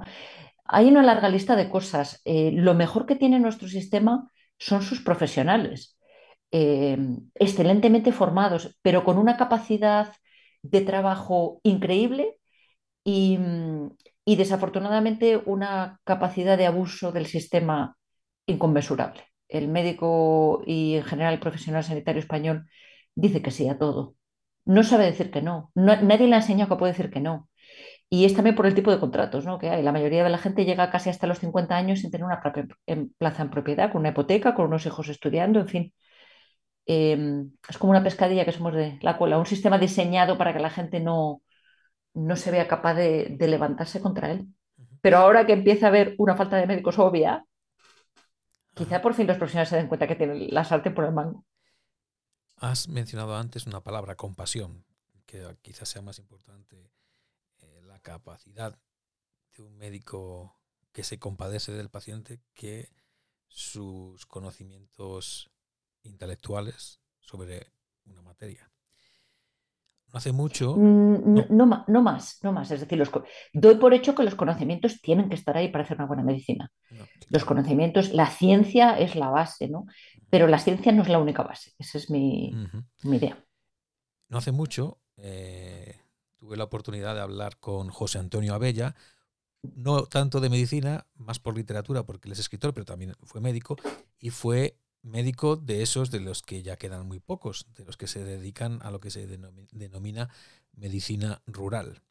Hay 0.66 0.88
una 0.88 1.04
larga 1.04 1.30
lista 1.30 1.56
de 1.56 1.70
cosas. 1.70 2.22
Eh, 2.26 2.52
lo 2.54 2.74
mejor 2.74 3.06
que 3.06 3.16
tiene 3.16 3.40
nuestro 3.40 3.68
sistema 3.68 4.32
son 4.62 4.82
sus 4.84 5.02
profesionales, 5.02 5.98
eh, 6.52 6.98
excelentemente 7.36 8.12
formados, 8.12 8.78
pero 8.84 9.04
con 9.04 9.18
una 9.18 9.38
capacidad 9.38 10.14
de 10.62 10.82
trabajo 10.82 11.60
increíble 11.64 12.38
y, 13.04 13.40
y 14.26 14.36
desafortunadamente 14.36 15.38
una 15.38 16.00
capacidad 16.04 16.58
de 16.58 16.68
abuso 16.68 17.12
del 17.12 17.26
sistema 17.26 17.98
inconmensurable. 18.46 19.24
El 19.48 19.68
médico 19.68 20.64
y 20.66 20.96
en 20.96 21.04
general 21.04 21.34
el 21.34 21.40
profesional 21.40 21.84
sanitario 21.84 22.22
español 22.22 22.68
dice 23.16 23.42
que 23.42 23.52
sí 23.52 23.68
a 23.68 23.78
todo 23.78 24.16
no 24.66 24.84
sabe 24.84 25.06
decir 25.06 25.32
que 25.32 25.42
no. 25.42 25.72
nadie 25.76 26.28
le 26.28 26.36
ha 26.36 26.40
enseñado 26.40 26.70
que 26.70 26.80
puede 26.80 26.94
decir 26.94 27.12
que 27.12 27.20
no. 27.20 27.50
Y 28.14 28.26
es 28.26 28.34
también 28.34 28.58
por 28.58 28.66
el 28.66 28.76
tipo 28.76 28.92
de 28.92 29.00
contratos 29.00 29.46
¿no? 29.46 29.58
que 29.58 29.70
hay. 29.70 29.82
La 29.84 29.94
mayoría 29.94 30.22
de 30.22 30.30
la 30.30 30.38
gente 30.38 30.66
llega 30.66 30.92
casi 30.92 31.10
hasta 31.10 31.28
los 31.28 31.40
50 31.40 31.74
años 31.78 32.00
sin 32.00 32.12
tener 32.12 32.26
una 32.26 32.42
plaza 33.18 33.44
en 33.44 33.50
propiedad, 33.50 33.90
con 33.90 34.02
una 34.02 34.10
hipoteca, 34.10 34.54
con 34.54 34.66
unos 34.66 34.86
hijos 34.86 35.08
estudiando, 35.08 35.62
en 35.62 35.68
fin. 35.70 35.94
Em, 36.86 37.54
es 37.70 37.78
como 37.78 37.92
una 37.92 38.04
pescadilla 38.04 38.44
que 38.44 38.52
somos 38.52 38.74
de 38.74 39.00
la 39.02 39.18
cola, 39.18 39.40
un 39.40 39.46
sistema 39.46 39.78
diseñado 39.78 40.38
para 40.38 40.52
que 40.52 40.60
la 40.60 40.70
gente 40.70 41.00
no, 41.00 41.42
no 42.14 42.36
se 42.36 42.52
vea 42.52 42.68
capaz 42.68 42.96
de, 42.96 43.38
levantarse 43.40 44.02
contra 44.02 44.30
él. 44.30 44.46
Pero 45.00 45.18
ahora 45.20 45.46
que 45.46 45.54
empieza 45.54 45.86
a 45.86 45.90
haber 45.90 46.16
una 46.18 46.36
falta 46.36 46.58
de 46.58 46.68
médicos 46.68 47.00
obvia, 47.00 47.46
quizá 48.74 49.02
por 49.02 49.14
fin 49.14 49.26
los 49.26 49.38
profesionales 49.38 49.70
se 49.70 49.78
den 49.78 49.88
cuenta 49.88 50.08
que 50.08 50.18
tienen 50.18 50.50
la 50.54 50.66
sartén 50.66 50.94
por 50.94 51.06
el 51.06 51.14
mango. 51.14 51.46
Has 52.58 52.90
mencionado 52.90 53.38
antes 53.38 53.66
una 53.68 53.80
palabra, 53.80 54.16
compasión, 54.16 54.84
que 55.26 55.46
quizás 55.62 55.88
sea 55.88 56.02
más 56.02 56.20
importante 56.20 56.91
capacidad 58.02 58.78
de 59.56 59.64
un 59.64 59.78
médico 59.78 60.58
que 60.92 61.04
se 61.04 61.20
compadece 61.20 61.72
del 61.72 61.90
paciente 61.90 62.42
que 62.54 62.90
sus 63.48 64.26
conocimientos 64.26 65.52
intelectuales 66.04 67.02
sobre 67.20 67.72
una 68.06 68.22
materia. 68.22 68.72
No 70.12 70.18
hace 70.18 70.34
mucho. 70.34 70.76
Mm, 70.76 71.36
no, 71.50 71.86
no, 71.88 72.02
más, 72.02 72.40
no 72.44 72.52
más. 72.52 72.72
Es 72.72 72.82
decir, 72.82 72.98
los, 72.98 73.10
doy 73.54 73.76
por 73.76 73.94
hecho 73.94 74.14
que 74.14 74.24
los 74.24 74.36
conocimientos 74.36 75.02
tienen 75.02 75.30
que 75.30 75.36
estar 75.36 75.56
ahí 75.56 75.70
para 75.70 75.86
hacer 75.86 75.98
una 75.98 76.08
buena 76.08 76.24
medicina. 76.24 76.72
los 77.30 77.46
conocimientos, 77.46 78.12
la 78.12 78.28
ciencia 78.28 79.00
es 79.00 79.16
la 79.16 79.30
base, 79.30 79.70
¿no? 79.70 79.86
Pero 80.30 80.48
la 80.48 80.60
ciencia 80.60 80.92
no 80.92 81.04
es 81.04 81.10
la 81.10 81.20
única 81.20 81.44
base. 81.44 81.72
Esa 81.78 81.98
es 81.98 82.10
mi, 82.10 82.54
idea. 83.04 83.42
No 84.28 84.38
hace 84.38 84.52
mucho 84.52 85.00
eh, 85.18 86.01
tuve 86.42 86.58
la 86.58 86.64
oportunidad 86.64 87.14
de 87.14 87.22
hablar 87.22 87.60
con 87.60 87.90
José 87.90 88.18
Antonio 88.18 88.56
Abella, 88.56 88.96
no 89.62 90.08
tanto 90.08 90.40
de 90.40 90.50
medicina, 90.50 91.06
más 91.14 91.38
por 91.38 91.56
literatura, 91.56 92.04
porque 92.04 92.28
él 92.28 92.32
es 92.32 92.40
escritor, 92.40 92.74
pero 92.74 92.84
también 92.84 93.14
fue 93.22 93.42
médico, 93.42 93.78
y 94.20 94.32
fue 94.32 94.76
médico 95.04 95.56
de 95.56 95.84
esos 95.84 96.10
de 96.10 96.20
los 96.20 96.42
que 96.42 96.64
ya 96.64 96.78
quedan 96.78 97.08
muy 97.08 97.20
pocos, 97.20 97.68
de 97.76 97.86
los 97.86 97.96
que 97.96 98.08
se 98.08 98.24
dedican 98.24 98.80
a 98.82 98.90
lo 98.90 99.00
que 99.00 99.12
se 99.12 99.28
denomina 99.28 100.30
medicina 100.74 101.44
rural. 101.46 102.02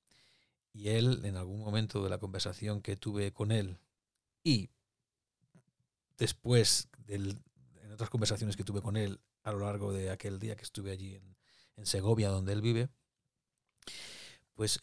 Y 0.73 0.90
él, 0.90 1.25
en 1.25 1.37
algún 1.37 1.59
momento 1.59 2.05
de 2.05 2.11
la 2.11 2.19
conversación 2.19 2.83
que 2.83 2.97
tuve 2.97 3.33
con 3.33 3.51
él, 3.51 3.79
y 4.45 4.71
después 6.19 6.88
del, 6.99 7.37
otras 7.93 8.11
conversaciones 8.11 8.57
que 8.57 8.62
tuve 8.62 8.81
con 8.81 8.97
él 8.97 9.19
a 9.43 9.51
lo 9.51 9.59
largo 9.59 9.93
de 9.93 10.11
aquel 10.11 10.38
día 10.38 10.55
que 10.55 10.62
estuve 10.62 10.93
allí 10.93 11.16
en, 11.16 11.37
Segovia, 11.83 12.29
donde 12.29 12.53
él 12.53 12.61
vive, 12.61 12.90
pues 14.61 14.79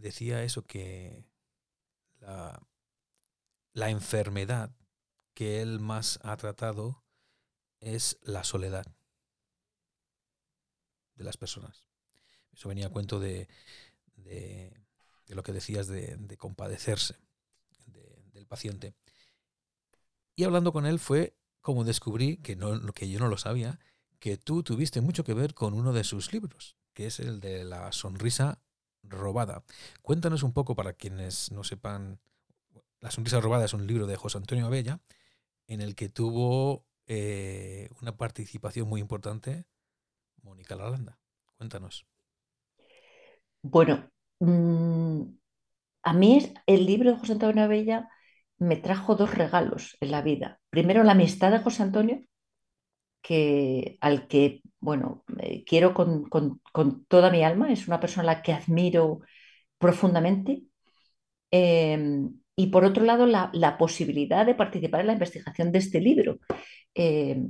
decía 0.00 0.42
eso 0.42 0.66
que 0.66 1.24
la, 2.18 3.88
enfermedad 3.88 4.74
que 5.32 5.62
él 5.62 5.78
más 5.78 6.18
ha 6.24 6.36
tratado 6.36 7.04
es 7.78 8.18
la 8.22 8.42
soledad 8.42 8.84
de 11.14 11.22
las 11.22 11.36
personas. 11.36 11.86
Eso 12.52 12.68
venía 12.68 12.88
a 12.88 12.90
cuento 12.90 13.20
de, 13.20 13.46
de, 14.16 14.76
lo 15.28 15.44
que 15.44 15.52
decías 15.52 15.86
de, 15.86 16.36
compadecerse 16.36 17.14
del 18.32 18.48
paciente. 18.48 18.92
Y 20.34 20.42
hablando 20.42 20.72
con 20.72 20.84
él 20.84 20.98
fue 20.98 21.38
como 21.60 21.84
descubrí, 21.84 22.38
que, 22.38 22.56
no, 22.56 22.92
que 22.92 23.08
yo 23.08 23.20
no 23.20 23.28
lo 23.28 23.38
sabía, 23.38 23.78
que 24.18 24.36
tú 24.36 24.64
tuviste 24.64 25.00
mucho 25.00 25.22
que 25.22 25.32
ver 25.32 25.54
con 25.54 25.74
uno 25.74 25.92
de 25.92 26.02
sus 26.02 26.32
libros, 26.32 26.76
que 26.92 27.06
es 27.06 27.20
el 27.20 27.38
de 27.38 27.62
la 27.62 27.92
sonrisa 27.92 28.60
robada. 29.02 29.64
Cuéntanos 30.02 30.42
un 30.42 30.52
poco 30.52 30.74
para 30.76 30.92
quienes 30.94 31.52
no 31.52 31.64
sepan, 31.64 32.20
La 33.00 33.10
sonrisa 33.10 33.40
robada 33.40 33.64
es 33.66 33.74
un 33.74 33.86
libro 33.86 34.06
de 34.06 34.16
José 34.16 34.38
Antonio 34.38 34.66
Abella, 34.66 35.00
en 35.66 35.80
el 35.80 35.94
que 35.94 36.08
tuvo 36.08 36.86
eh, 37.06 37.88
una 38.00 38.16
participación 38.16 38.88
muy 38.88 39.00
importante 39.00 39.66
Mónica 40.42 40.76
Lalanda. 40.76 41.18
Cuéntanos. 41.56 42.06
Bueno, 43.62 44.10
mm, 44.40 45.22
a 46.02 46.12
mí 46.12 46.52
el 46.66 46.86
libro 46.86 47.12
de 47.12 47.18
José 47.18 47.32
Antonio 47.32 47.64
Abella 47.64 48.08
me 48.58 48.76
trajo 48.76 49.14
dos 49.14 49.34
regalos 49.34 49.96
en 50.00 50.10
la 50.10 50.22
vida. 50.22 50.60
Primero, 50.70 51.04
la 51.04 51.12
amistad 51.12 51.50
de 51.52 51.60
José 51.60 51.82
Antonio, 51.82 52.22
que, 53.22 53.98
al 54.00 54.26
que, 54.28 54.62
bueno, 54.80 55.24
quiero 55.66 55.94
con, 55.94 56.28
toda 57.08 57.30
mi 57.30 57.44
alma, 57.44 57.72
es 57.72 57.88
una 57.88 58.00
persona 58.00 58.30
a 58.30 58.34
la 58.34 58.42
que 58.42 58.52
admiro 58.52 59.20
profundamente 59.78 60.62
em, 61.50 62.34
y 62.56 62.66
por 62.68 62.84
otro 62.84 63.04
lado 63.04 63.26
la, 63.26 63.50
la, 63.54 63.78
posibilidad 63.78 64.46
de 64.46 64.54
participar 64.54 65.00
en 65.00 65.08
la 65.08 65.12
investigación 65.14 65.72
de 65.72 65.78
este 65.78 66.00
libro. 66.00 66.38
Eh, 66.94 67.42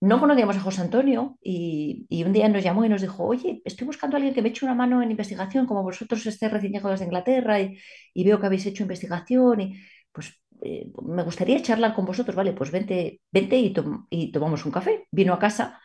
no 0.00 0.20
conocíamos 0.20 0.56
a 0.56 0.60
José 0.60 0.82
Antonio 0.82 1.38
y, 1.42 2.06
y, 2.08 2.24
un 2.24 2.32
día 2.32 2.48
nos 2.48 2.62
llamó 2.62 2.84
y 2.84 2.88
nos 2.88 3.00
dijo, 3.02 3.24
oye, 3.24 3.62
estoy 3.64 3.86
buscando 3.86 4.16
a 4.16 4.18
alguien 4.18 4.34
que 4.34 4.42
me 4.42 4.50
eche 4.50 4.66
una 4.66 4.74
mano 4.74 5.02
en 5.02 5.10
investigación, 5.10 5.66
como 5.66 5.82
vosotros 5.82 6.24
estéis 6.26 6.52
recién 6.52 6.72
llegados 6.72 7.00
de 7.00 7.06
Inglaterra 7.06 7.60
y, 7.60 7.78
veo 8.24 8.38
que 8.40 8.46
habéis 8.46 8.66
hecho 8.66 8.82
investigación 8.82 9.72
pues 10.12 10.32
eh, 10.62 10.90
me 11.02 11.22
gustaría 11.22 11.62
charlar 11.62 11.94
con 11.94 12.04
vosotros, 12.04 12.36
vale, 12.36 12.52
pues 12.52 12.70
vente, 12.70 13.20
vente 13.30 13.56
y, 13.58 13.72
tom 13.72 14.06
y 14.10 14.32
tomamos 14.32 14.64
un 14.66 14.72
café. 14.72 15.06
Vino 15.10 15.32
a 15.34 15.38
casa, 15.38 15.80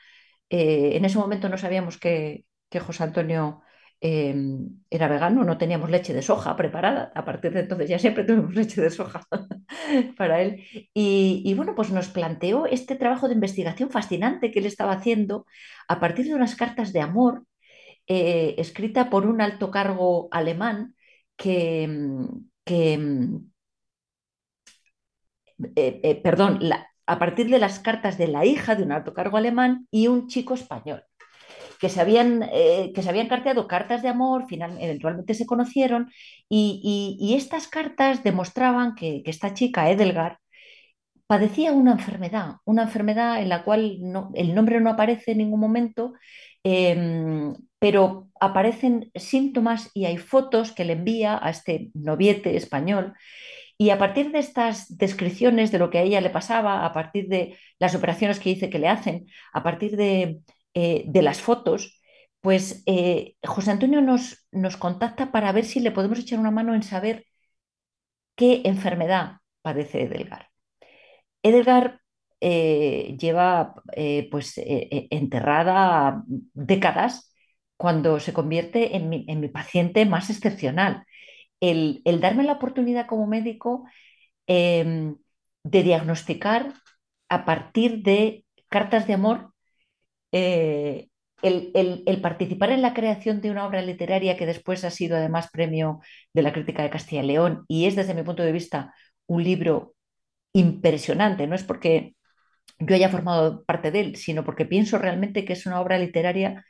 eh, 0.50 0.92
en 0.96 1.06
ese 1.06 1.18
momento 1.18 1.50
no 1.50 1.58
sabíamos 1.58 1.98
que, 1.98 2.46
que 2.70 2.80
José 2.80 3.04
Antonio 3.04 3.62
eh, 4.02 4.36
era 4.90 5.08
vegano, 5.08 5.44
no 5.44 5.58
teníamos 5.58 5.90
leche 5.92 6.14
de 6.14 6.22
soja 6.24 6.56
preparada. 6.56 7.12
A 7.16 7.24
partir 7.24 7.54
de 7.54 7.62
entonces 7.62 7.90
ya 7.90 8.00
siempre 8.00 8.24
tuvimos 8.24 8.54
leche 8.56 8.82
de 8.82 8.90
soja 8.90 9.22
para 10.18 10.42
él. 10.42 10.64
Y, 10.94 11.54
bueno, 11.56 11.76
pues 11.76 11.92
nos 11.92 12.10
planteó 12.10 12.66
este 12.66 12.96
trabajo 12.96 13.28
de 13.28 13.36
investigación 13.36 13.92
fascinante 13.92 14.52
que 14.52 14.60
él 14.60 14.66
estaba 14.66 14.94
haciendo 14.94 15.46
a 15.88 16.00
partir 16.00 16.26
de 16.26 16.36
unas 16.36 16.56
cartas 16.56 16.94
de 16.94 17.02
amor 17.02 17.46
eh, 18.08 18.56
escrita 18.58 19.10
por 19.10 19.26
un 19.28 19.42
alto 19.42 19.72
cargo 19.72 20.28
alemán 20.32 20.96
que, 21.38 21.90
que 22.66 23.00
eh, 25.76 26.00
eh, 26.04 26.22
perdón, 26.24 26.60
a 27.06 27.20
partir 27.20 27.50
de 27.50 27.60
las 27.60 27.80
cartas 27.80 28.18
de 28.18 28.28
la 28.28 28.46
hija 28.46 28.76
de 28.76 28.84
un 28.84 28.92
alto 28.92 29.14
cargo 29.14 29.38
alemán 29.38 29.88
y 29.92 30.08
un 30.08 30.28
chico 30.28 30.54
español 30.54 31.04
que 31.82 31.90
se 31.90 32.00
habían, 32.00 32.44
eh, 32.54 32.92
que 32.94 33.02
se 33.02 33.10
habían 33.10 33.28
carteado 33.28 33.68
cartas 33.68 34.04
de 34.04 34.10
amor, 34.10 34.46
final, 34.48 34.78
eventualmente 34.80 35.34
se 35.34 35.48
conocieron, 35.48 36.12
y, 36.48 37.18
y, 37.20 37.34
estas 37.36 37.68
cartas 37.68 38.24
demostraban 38.24 38.94
que, 38.94 39.24
esta 39.26 39.56
chica, 39.56 39.90
Edelgar, 39.90 40.38
padecía 41.26 41.72
una 41.72 41.94
enfermedad, 41.94 42.58
una 42.66 42.84
enfermedad 42.84 43.42
en 43.42 43.50
la 43.50 43.64
cual 43.64 43.98
el 44.36 44.56
nombre 44.56 44.80
no 44.80 44.92
aparece 44.92 45.32
en 45.32 45.40
ningún 45.40 45.60
momento, 45.60 46.14
eh, 46.64 47.54
pero 47.80 48.30
aparecen 48.40 49.10
síntomas 49.16 49.90
y 49.96 50.06
hay 50.06 50.18
fotos 50.18 50.72
que 50.74 50.86
le 50.86 50.94
envía 50.94 51.40
a 51.42 51.50
este 51.50 51.90
noviete 51.96 52.56
español. 52.58 53.14
Y 53.82 53.90
a 53.90 53.98
partir 53.98 54.32
de 54.32 54.38
estas 54.38 54.96
descripciones 54.96 55.72
de 55.72 55.80
lo 55.80 55.90
que 55.90 55.98
a 55.98 56.04
ella 56.04 56.22
le 56.22 56.30
pasaba, 56.30 56.86
a 56.86 56.94
partir 56.94 57.28
de 57.30 57.58
las 57.80 57.96
operaciones 57.96 58.40
que 58.40 58.52
dice 58.52 58.70
que 58.70 58.78
le 58.78 58.88
hacen, 58.88 59.26
a 59.54 59.64
partir 59.64 59.98
de 59.98 60.42
eh, 60.76 61.10
las 61.16 61.42
fotos, 61.42 62.00
pues 62.42 62.84
eh, 62.86 63.38
José 63.44 63.72
Antonio 63.72 64.02
nos, 64.02 64.46
nos 64.52 64.78
contacta 64.78 65.32
para 65.32 65.52
ver 65.52 65.66
si 65.66 65.80
le 65.80 65.90
podemos 65.92 66.20
echar 66.20 66.38
una 66.38 66.52
mano 66.52 66.76
en 66.76 66.84
saber 66.84 67.26
qué 68.36 68.62
enfermedad 68.66 69.38
padece 69.64 70.04
Edelgar. 70.04 70.50
Edelgar 71.42 72.02
eh, 72.40 73.18
lleva 73.20 73.74
eh, 73.96 74.28
pues 74.30 74.54
enterrada 74.64 76.24
décadas 76.54 77.34
cuando 77.78 78.20
se 78.20 78.32
convierte 78.34 78.96
en 78.96 79.10
mi, 79.10 79.26
en 79.28 79.40
mi 79.40 79.50
paciente 79.50 80.06
más 80.06 80.30
excepcional. 80.30 81.04
El, 81.62 82.02
darme 82.22 82.44
la 82.44 82.54
oportunidad 82.54 83.08
como 83.08 83.28
médico 83.28 83.86
em, 84.48 85.18
de 85.64 85.84
diagnosticar 85.84 86.74
a 87.30 87.46
partir 87.46 88.04
de 88.04 88.46
cartas 88.70 89.08
de 89.08 89.14
amor 89.14 89.54
eh, 90.32 91.10
el, 91.42 91.72
el, 91.76 92.04
el, 92.06 92.22
participar 92.22 92.72
en 92.72 92.82
la 92.82 92.94
creación 92.94 93.42
de 93.42 93.52
una 93.52 93.66
obra 93.66 93.82
literaria 93.82 94.38
que 94.38 94.46
después 94.46 94.84
ha 94.86 94.92
sido 94.92 95.18
además 95.18 95.50
premio 95.52 96.02
de 96.34 96.42
la 96.44 96.54
crítica 96.54 96.84
de 96.84 96.90
Castilla 96.90 97.24
y 97.24 97.28
León 97.28 97.66
y 97.68 97.86
es 97.86 97.96
desde 97.96 98.14
mi 98.14 98.24
punto 98.24 98.44
de 98.44 98.52
vista 98.52 98.94
un 99.28 99.44
libro 99.44 99.96
impresionante, 100.54 101.48
no 101.48 101.56
es 101.56 101.64
porque 101.64 102.16
yo 102.80 102.96
haya 102.96 103.10
formado 103.10 103.64
parte 103.66 103.92
de 103.92 104.02
él, 104.02 104.16
sino 104.18 104.44
porque 104.44 104.66
pienso 104.66 104.98
realmente 104.98 105.46
que 105.46 105.54
es 105.54 105.66
una 105.66 105.82
obra 105.82 105.98
literaria 106.00 106.66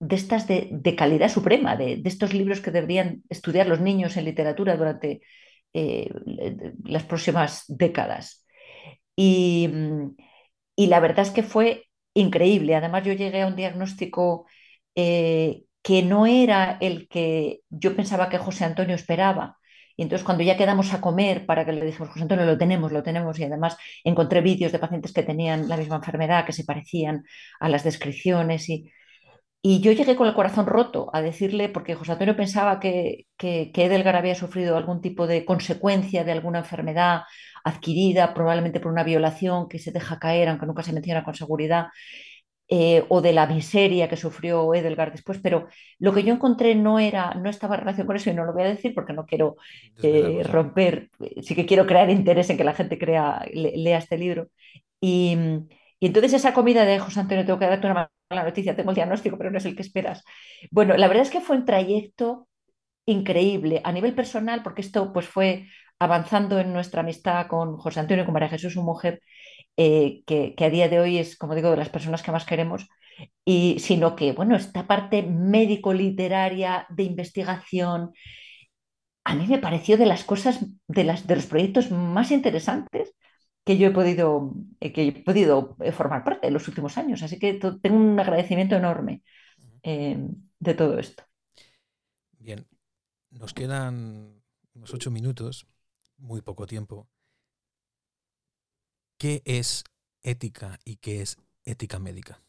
de 0.00 0.16
estas 0.16 0.48
de, 0.48 0.68
de 0.72 0.96
calidad 0.96 1.28
suprema, 1.28 1.76
de, 1.76 1.96
de, 1.98 2.08
estos 2.08 2.34
libros 2.34 2.60
que 2.60 2.70
deberían 2.70 3.22
estudiar 3.28 3.66
los 3.68 3.80
niños 3.80 4.16
en 4.16 4.24
literatura 4.24 4.76
durante 4.76 5.20
eh, 5.74 6.10
las 6.84 7.04
próximas 7.04 7.64
décadas. 7.68 8.46
Y, 9.16 9.68
y 10.76 10.86
la 10.86 11.00
verdad 11.00 11.26
es 11.26 11.30
que 11.30 11.42
fue 11.42 11.84
increíble. 12.14 12.74
Además, 12.74 13.04
yo 13.04 13.12
llegué 13.12 13.42
a 13.42 13.46
un 13.46 13.56
diagnóstico 13.56 14.46
eh, 14.94 15.64
que 15.82 16.02
no 16.02 16.26
era 16.26 16.78
el 16.80 17.08
que 17.08 17.60
yo 17.70 17.94
pensaba 17.96 18.28
que 18.30 18.38
José 18.38 18.64
Antonio 18.64 18.94
esperaba. 18.94 19.58
Y 19.96 20.02
entonces 20.02 20.24
cuando 20.24 20.42
ya 20.44 20.56
quedamos 20.56 20.94
a 20.94 21.00
comer 21.02 21.44
para 21.46 21.64
que 21.66 21.72
le 21.72 21.84
dijimos, 21.84 22.08
José 22.08 22.22
Antonio, 22.22 22.46
lo 22.46 22.56
tenemos, 22.56 22.90
lo 22.92 23.02
tenemos, 23.02 23.38
y 23.38 23.44
además 23.44 23.76
encontré 24.02 24.40
vídeos 24.40 24.72
de 24.72 24.78
pacientes 24.78 25.12
que 25.12 25.22
tenían 25.22 25.68
la 25.68 25.76
misma 25.76 25.96
enfermedad, 25.96 26.46
que 26.46 26.52
se 26.54 26.64
parecían 26.64 27.24
a 27.60 27.68
las 27.68 27.84
descripciones, 27.84 28.68
y, 28.70 28.90
y 29.62 29.80
yo 29.80 29.92
llegué 29.92 30.16
con 30.16 30.26
el 30.26 30.34
corazón 30.34 30.66
roto 30.66 31.10
a 31.12 31.20
decirle, 31.22 31.68
porque 31.68 31.94
José 31.94 32.12
Antonio 32.12 32.36
pensaba 32.36 32.80
que, 32.80 33.26
que, 33.36 33.70
que 33.72 33.84
Edelgar 33.86 34.16
había 34.16 34.34
sufrido 34.34 34.76
algún 34.76 35.00
tipo 35.02 35.26
de 35.26 35.44
consecuencia 35.44 36.24
de 36.24 36.32
alguna 36.32 36.60
enfermedad 36.60 37.22
adquirida, 37.64 38.32
probablemente 38.34 38.80
por 38.80 38.90
una 38.92 39.04
violación 39.04 39.68
que 39.68 39.78
se 39.78 39.92
deja 39.92 40.18
caer, 40.18 40.48
aunque 40.48 40.66
nunca 40.66 40.82
se 40.82 40.92
menciona 40.94 41.24
con 41.24 41.34
seguridad, 41.34 41.88
eh, 42.72 43.04
o 43.08 43.20
de 43.20 43.32
la 43.32 43.46
miseria 43.46 44.08
que 44.08 44.16
sufrió 44.16 44.72
Edelgar 44.74 45.10
después, 45.12 45.40
pero 45.42 45.68
lo 45.98 46.14
que 46.14 46.22
yo 46.22 46.32
encontré 46.32 46.74
no 46.76 47.00
era, 47.00 47.34
no 47.34 47.50
estaba 47.50 47.74
en 47.74 47.80
relación 47.80 48.06
con 48.06 48.16
eso 48.16 48.30
y 48.30 48.34
no 48.34 48.44
lo 48.44 48.52
voy 48.52 48.62
a 48.62 48.66
decir 48.66 48.94
porque 48.94 49.12
no 49.12 49.26
quiero 49.26 49.56
eh, 50.02 50.42
romper, 50.44 51.10
sí 51.42 51.54
que 51.56 51.66
quiero 51.66 51.86
crear 51.86 52.08
interés 52.10 52.48
en 52.48 52.56
que 52.56 52.64
la 52.64 52.74
gente 52.74 52.96
crea, 52.98 53.44
le, 53.52 53.76
lea 53.76 53.98
este 53.98 54.16
libro. 54.18 54.48
Y, 55.00 55.36
y, 55.98 56.06
entonces 56.06 56.32
esa 56.34 56.54
comida 56.54 56.84
de 56.84 56.98
José 57.00 57.20
Antonio, 57.20 57.44
tengo 57.44 57.58
que 57.58 57.66
darte 57.66 57.86
una 57.88 58.10
mala 58.30 58.44
noticia, 58.44 58.76
tengo 58.76 58.90
el 58.90 58.94
diagnóstico, 58.94 59.36
pero 59.36 59.50
no 59.50 59.58
es 59.58 59.64
el 59.64 59.76
que 59.76 59.82
esperas. 59.82 60.24
Bueno, 60.70 60.96
la 60.96 61.08
verdad 61.08 61.24
es 61.24 61.30
que 61.30 61.40
fue 61.40 61.56
un 61.56 61.64
trayecto 61.64 62.48
increíble 63.06 63.80
a 63.84 63.92
nivel 63.92 64.14
personal, 64.14 64.62
porque 64.62 64.82
esto 64.82 65.12
pues 65.12 65.26
fue 65.26 65.66
avanzando 65.98 66.58
en 66.60 66.72
nuestra 66.72 67.00
amistad 67.00 67.48
con 67.48 67.76
José 67.76 68.00
Antonio 68.00 68.22
y 68.22 68.26
con 68.26 68.32
María 68.32 68.48
Jesús, 68.48 68.72
su 68.74 68.82
mujer, 68.82 69.20
eh, 69.76 70.22
que, 70.26 70.54
que, 70.56 70.64
a 70.64 70.70
día 70.70 70.88
de 70.88 71.00
hoy 71.00 71.18
es, 71.18 71.36
como 71.36 71.54
digo, 71.54 71.70
de 71.70 71.76
las 71.76 71.88
personas 71.88 72.22
que 72.22 72.32
más 72.32 72.44
queremos, 72.46 72.88
y, 73.44 73.76
sino 73.80 74.16
que, 74.16 74.32
bueno, 74.32 74.56
esta 74.56 74.86
parte 74.86 75.22
médico-literaria 75.22 76.86
de 76.88 77.02
investigación, 77.02 78.12
a 79.24 79.34
mí 79.34 79.46
me 79.46 79.58
pareció 79.58 79.98
de 79.98 80.06
las 80.06 80.24
cosas, 80.24 80.64
de, 80.88 81.04
las, 81.04 81.26
de 81.26 81.36
los 81.36 81.46
proyectos 81.46 81.90
más 81.90 82.30
interesantes 82.30 83.14
que 83.64 83.78
yo 83.78 83.88
he 83.88 83.90
podido, 83.92 84.52
eh, 84.80 84.92
que 84.92 85.02
he 85.08 85.12
podido 85.12 85.76
eh, 85.80 85.92
formar 85.92 86.24
parte 86.24 86.46
en 86.48 86.54
los 86.54 86.68
últimos 86.68 86.98
años. 86.98 87.22
Así 87.22 87.38
que 87.38 87.54
tengo 87.54 87.96
un 87.96 88.18
agradecimiento 88.20 88.76
enorme 88.76 89.22
eh, 89.84 90.18
de 90.60 90.74
todo 90.74 90.98
esto. 90.98 91.24
Bien, 92.38 92.66
nos 93.30 93.54
quedan 93.54 94.42
unos 94.74 94.94
ocho 94.94 95.10
minutos 95.12 95.66
muy 96.18 96.42
poco 96.42 96.66
tiempo. 96.66 97.08
¿Qué 99.18 99.42
es 99.44 99.84
ética 100.22 100.78
y 100.84 100.96
qué 100.96 101.22
es 101.22 101.36
ética 101.64 101.98
médica? 102.00 102.42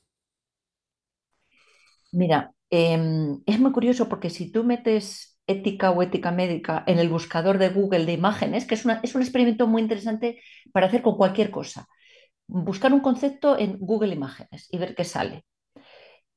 Mira, 2.11 2.53
eh, 2.69 3.37
es 3.45 3.59
muy 3.59 3.71
curioso 3.71 4.09
porque 4.09 4.29
si 4.29 4.51
tú 4.51 4.63
metes 4.63 5.30
ética 5.51 5.91
o 5.91 6.01
ética 6.01 6.31
médica 6.31 6.83
en 6.87 6.99
el 6.99 7.09
buscador 7.09 7.57
de 7.57 7.69
Google 7.69 8.05
de 8.05 8.13
imágenes, 8.13 8.65
que 8.65 8.75
es, 8.75 8.85
un 8.85 9.21
experimento 9.21 9.67
muy 9.67 9.81
interesante 9.81 10.41
para 10.71 10.87
hacer 10.87 11.01
con 11.01 11.17
cualquier 11.17 11.51
cosa, 11.51 11.87
buscar 12.47 12.93
un 12.93 13.01
concepto 13.01 13.57
en 13.57 13.77
Google 13.79 14.13
Imágenes 14.13 14.67
y 14.71 14.77
ver 14.77 14.95
qué 14.95 15.03
sale. 15.03 15.45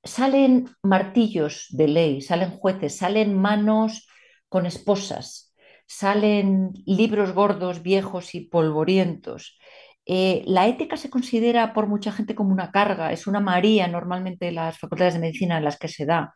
Salen 0.03 0.69
martillos 0.83 1.67
de 1.71 1.89
ley, 1.89 2.21
salen 2.21 2.51
jueces, 2.51 2.97
salen 2.97 3.35
manos 3.35 4.07
con 4.49 4.67
esposas, 4.67 5.55
salen 5.87 6.73
libros 6.87 7.33
gordos, 7.33 7.83
viejos 7.83 8.35
y 8.35 8.43
polvorientos. 8.43 9.59
Eh, 10.07 10.43
la 10.47 10.69
ética 10.69 10.97
se 10.99 11.09
considera 11.09 11.73
por 11.73 11.87
mucha 11.87 12.13
gente 12.13 12.35
como 12.35 12.53
una 12.53 12.71
carga, 12.71 13.13
es 13.13 13.27
una 13.27 13.41
maría 13.41 13.89
normalmente 13.89 14.49
en 14.49 14.57
las 14.57 14.79
facultades 14.79 15.15
de 15.15 15.21
medicina 15.21 15.57
en 15.57 15.65
las 15.65 15.79
que 15.79 15.89
se 15.89 16.05
da, 16.05 16.35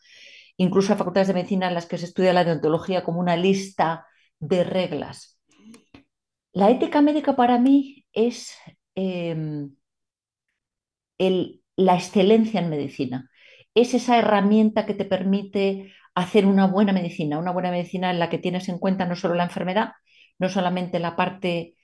incluso 0.59 0.93
en 0.93 0.99
facultades 0.99 1.29
de 1.29 1.35
medicina 1.35 1.69
en 1.69 1.75
las 1.75 1.87
que 1.87 1.97
se 1.97 2.05
estudia 2.05 2.35
la 2.35 2.45
deontología 2.45 3.05
como 3.05 3.21
una 3.21 3.37
lista 3.37 4.07
de 4.39 4.65
reglas. 4.65 5.41
La 6.53 6.71
ética 6.71 7.01
médica 7.01 7.37
para 7.37 7.59
mí 7.59 8.05
es 8.13 8.55
el, 8.95 9.73
la 11.77 11.95
excelencia 11.95 12.61
en 12.61 12.69
medicina, 12.69 13.31
es 13.75 13.95
esa 13.95 14.19
herramienta 14.19 14.85
que 14.85 14.95
te 14.95 15.05
permite 15.05 15.93
hacer 16.15 16.47
una 16.47 16.67
buena 16.67 16.93
medicina, 16.93 17.39
una 17.39 17.53
buena 17.53 17.71
medicina 17.71 18.11
en 18.11 18.19
la 18.19 18.29
que 18.29 18.39
tienes 18.39 18.69
en 18.69 18.79
cuenta 18.79 19.07
no 19.07 19.15
solo 19.15 19.35
la 19.35 19.45
enfermedad, 19.45 19.93
no 20.39 20.49
solamente 20.49 20.99
la 20.99 21.15
parte 21.15 21.77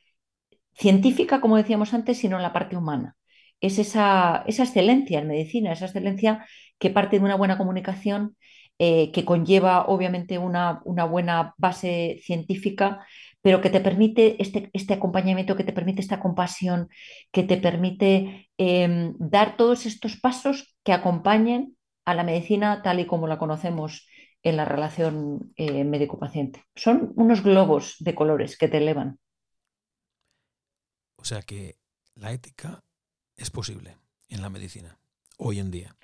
científica, 0.74 1.40
como 1.40 1.56
decíamos 1.56 1.94
antes, 1.94 2.18
sino 2.18 2.38
la 2.40 2.52
parte 2.52 2.76
humana. 2.76 3.16
Es 3.60 3.78
esa, 3.78 4.42
esa 4.46 4.64
excelencia 4.64 5.20
en 5.20 5.28
medicina, 5.28 5.72
esa 5.72 5.86
excelencia 5.86 6.44
que 6.78 6.90
parte 6.90 7.18
de 7.18 7.24
una 7.24 7.36
buena 7.36 7.56
comunicación 7.58 8.36
eh, 8.78 9.12
que 9.12 9.24
conlleva 9.24 9.86
obviamente 9.86 10.38
una, 10.38 10.80
una, 10.84 11.04
buena 11.04 11.54
base 11.58 12.20
científica, 12.22 13.06
pero 13.40 13.60
que 13.60 13.70
te 13.70 13.80
permite 13.80 14.42
este, 14.42 14.70
este, 14.72 14.94
acompañamiento, 14.94 15.56
que 15.56 15.64
te 15.64 15.72
permite 15.72 16.00
esta 16.00 16.18
compasión, 16.18 16.88
que 17.30 17.44
te 17.44 17.56
permite 17.56 18.50
eh, 18.58 19.12
dar 19.18 19.56
todos 19.56 19.86
estos 19.86 20.18
pasos 20.18 20.76
que 20.82 20.92
acompañen 20.92 21.76
a 22.04 22.14
la 22.14 22.24
medicina 22.24 22.82
tal 22.82 23.00
y 23.00 23.06
como 23.06 23.28
la 23.28 23.38
conocemos 23.38 24.08
en 24.42 24.56
la 24.56 24.64
relación 24.64 25.52
eh, 25.56 25.84
médico-paciente. 25.84 26.64
Son 26.74 27.12
unos 27.16 27.42
globos 27.42 27.96
de 28.00 28.14
colores 28.14 28.58
que 28.58 28.68
te 28.68 28.78
elevan. 28.78 29.18
O 31.16 31.24
sea 31.24 31.42
que 31.42 31.78
la 32.14 32.32
ética 32.32 32.84
es 33.36 33.50
posible 33.50 33.96
en 34.28 34.42
la 34.42 34.50
medicina 34.50 34.98
hoy 35.38 35.58
en 35.58 35.70
día. 35.70 35.96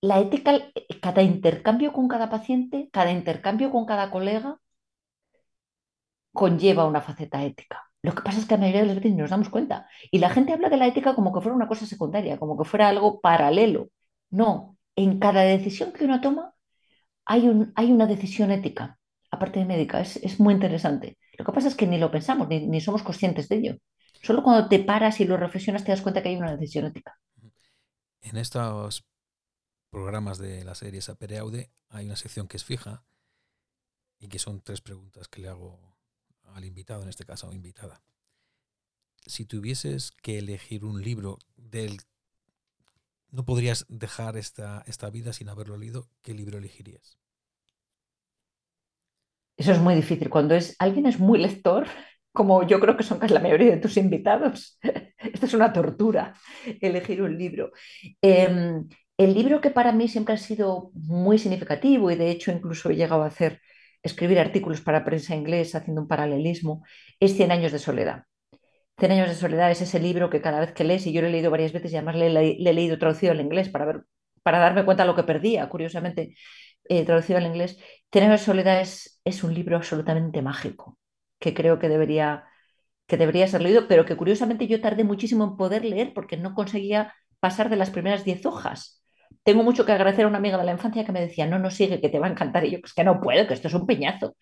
La 0.00 0.18
ética, 0.20 0.52
cada 1.00 1.22
intercambio 1.22 1.92
con 1.92 2.08
cada 2.08 2.28
paciente, 2.30 2.88
cada 2.92 3.10
intercambio 3.12 3.70
con 3.70 3.86
cada 3.86 4.10
colega, 4.10 4.58
conlleva 6.32 6.86
una 6.86 7.00
faceta 7.00 7.44
ética. 7.44 7.84
Lo 8.02 8.14
que 8.14 8.22
pasa 8.22 8.38
es 8.38 8.46
que 8.46 8.54
a 8.54 8.56
la 8.56 8.62
mayoría 8.62 8.82
de 8.82 8.86
las 8.88 8.96
veces 8.96 9.14
nos 9.14 9.30
damos 9.30 9.48
cuenta. 9.48 9.88
Y 10.10 10.18
la 10.18 10.30
gente 10.30 10.52
habla 10.52 10.68
de 10.68 10.76
la 10.76 10.86
ética 10.86 11.14
como 11.14 11.32
que 11.32 11.40
fuera 11.40 11.56
una 11.56 11.68
cosa 11.68 11.86
secundaria, 11.86 12.38
como 12.38 12.56
que 12.56 12.64
fuera 12.64 12.88
algo 12.88 13.20
paralelo. 13.20 13.90
No, 14.30 14.76
en 14.96 15.18
cada 15.18 15.42
decisión 15.42 15.92
que 15.92 16.04
uno 16.04 16.20
toma 16.20 16.54
hay 17.28 17.46
una 17.92 18.06
decisión 18.06 18.50
ética, 18.50 18.98
aparte 19.30 19.60
de 19.60 19.66
médica. 19.66 20.00
Es, 20.00 20.40
muy 20.40 20.54
interesante. 20.54 21.18
Lo 21.36 21.44
que 21.44 21.52
pasa 21.52 21.68
es 21.68 21.74
que 21.74 21.86
ni 21.86 21.98
lo 21.98 22.10
pensamos, 22.10 22.48
ni, 22.48 22.66
ni 22.66 22.80
somos 22.80 23.02
conscientes 23.02 23.48
de 23.48 23.56
ello. 23.56 23.76
Solo 24.22 24.42
cuando 24.42 24.68
te 24.68 24.78
paras 24.78 25.20
y 25.20 25.26
lo 25.26 25.36
reflexionas 25.36 25.84
te 25.84 25.92
das 25.92 26.00
cuenta 26.00 26.22
que 26.22 26.30
hay 26.30 26.36
una 26.36 26.56
decisión 26.56 26.86
ética. 26.86 27.18
En 28.22 28.36
estos 28.36 29.04
programas 29.90 30.38
de 30.38 30.64
la 30.64 30.74
serie 30.74 31.00
Sapere 31.00 31.38
Aude 31.38 31.70
hay 31.88 32.06
una 32.06 32.16
sección 32.16 32.48
que 32.48 32.56
es 32.56 32.64
fija 32.64 33.04
y 34.18 34.28
que 34.28 34.38
son 34.38 34.60
tres 34.60 34.80
preguntas 34.80 35.28
que 35.28 35.40
le 35.40 35.48
hago 35.48 35.96
al 36.54 36.64
invitado, 36.64 37.02
en 37.02 37.08
este 37.08 37.24
caso, 37.24 37.52
invitada. 37.52 38.02
Si 39.26 39.44
tuvieses 39.44 40.12
que 40.22 40.38
elegir 40.38 40.84
un 40.84 41.02
libro 41.02 41.38
del... 41.56 41.98
No 43.30 43.44
podrías 43.44 43.84
dejar 43.88 44.36
esta, 44.36 44.82
esta 44.86 45.10
vida 45.10 45.32
sin 45.32 45.48
haberlo 45.50 45.76
leído, 45.76 46.08
¿qué 46.22 46.32
libro 46.32 46.58
elegirías? 46.58 47.18
Eso 49.56 49.72
es 49.72 49.78
muy 49.78 49.94
difícil. 49.94 50.30
Cuando 50.30 50.54
es, 50.54 50.74
alguien 50.78 51.04
es 51.06 51.18
muy 51.18 51.38
lector, 51.38 51.86
como 52.32 52.66
yo 52.66 52.80
creo 52.80 52.96
que 52.96 53.02
son 53.02 53.18
casi 53.18 53.34
la 53.34 53.40
mayoría 53.40 53.72
de 53.72 53.78
tus 53.78 53.96
invitados, 53.96 54.78
esta 55.18 55.46
es 55.46 55.54
una 55.54 55.72
tortura, 55.72 56.34
elegir 56.80 57.20
un 57.20 57.36
libro. 57.36 57.72
Em, 58.22 58.88
el 59.18 59.34
libro 59.34 59.60
que 59.60 59.70
para 59.70 59.92
mí 59.92 60.08
siempre 60.08 60.34
ha 60.34 60.38
sido 60.38 60.90
muy 60.94 61.38
significativo 61.38 62.10
y 62.10 62.16
de 62.16 62.30
hecho 62.30 62.52
incluso 62.52 62.90
he 62.90 62.96
llegado 62.96 63.24
a 63.24 63.26
hacer 63.26 63.60
escribir 64.02 64.38
artículos 64.38 64.80
para 64.80 65.04
prensa 65.04 65.34
inglés 65.34 65.74
haciendo 65.74 66.02
un 66.02 66.08
paralelismo, 66.08 66.84
es 67.20 67.36
Cien 67.36 67.50
años 67.50 67.72
de 67.72 67.80
soledad. 67.80 68.24
Cien 68.98 69.12
años 69.12 69.28
de 69.28 69.34
soledad 69.34 69.70
es 69.70 69.82
ese 69.82 70.00
libro 70.00 70.30
que 70.30 70.40
cada 70.40 70.60
vez 70.60 70.72
que 70.72 70.84
lees, 70.84 71.06
y 71.06 71.12
yo 71.12 71.20
lo 71.22 71.28
he 71.28 71.30
leído 71.30 71.50
varias 71.50 71.72
veces 71.72 71.92
y 71.92 71.96
además 71.96 72.16
le, 72.16 72.26
he 72.26 72.72
leído 72.72 72.98
traducido 72.98 73.32
al 73.32 73.40
inglés 73.40 73.68
para, 73.68 73.86
ver, 73.86 74.02
para 74.42 74.58
darme 74.60 74.84
cuenta 74.84 75.02
de 75.04 75.08
lo 75.08 75.16
que 75.16 75.24
perdía, 75.24 75.68
curiosamente, 75.68 76.34
eh, 76.88 77.04
traducido 77.04 77.38
al 77.38 77.46
inglés. 77.46 77.78
Cien 78.12 78.24
años 78.24 78.40
de 78.40 78.46
soledad 78.46 78.80
es, 78.80 79.20
es 79.24 79.42
un 79.44 79.54
libro 79.54 79.76
absolutamente 79.76 80.42
mágico, 80.42 80.98
que 81.40 81.54
creo 81.54 81.78
que 81.80 81.88
debería, 81.88 82.44
que 83.06 83.16
debería 83.16 83.48
ser 83.48 83.62
leído, 83.62 83.88
pero 83.88 84.04
que 84.04 84.16
curiosamente 84.16 84.68
yo 84.68 84.80
tardé 84.80 85.04
muchísimo 85.04 85.44
en 85.44 85.56
poder 85.56 85.84
leer 85.84 86.12
porque 86.14 86.36
no 86.36 86.54
conseguía 86.54 87.14
pasar 87.40 87.70
de 87.70 87.76
las 87.76 87.90
primeras 87.90 88.24
diez 88.24 88.46
hojas 88.46 88.98
tengo 89.44 89.62
mucho 89.62 89.86
que 89.86 89.92
agradecer 89.92 90.24
a 90.24 90.28
una 90.28 90.38
amiga 90.38 90.58
de 90.58 90.64
la 90.64 90.72
infancia 90.72 91.04
que 91.04 91.12
me 91.12 91.20
decía, 91.20 91.46
no, 91.46 91.58
no 91.58 91.70
sigue, 91.70 92.00
que 92.00 92.08
te 92.08 92.18
va 92.18 92.26
a 92.26 92.30
encantar. 92.30 92.64
Y 92.64 92.72
yo, 92.72 92.80
pues 92.80 92.94
que 92.94 93.04
no 93.04 93.20
puedo, 93.20 93.46
que 93.46 93.54
esto 93.54 93.68
es 93.68 93.74
un 93.74 93.86
peñazo. 93.86 94.36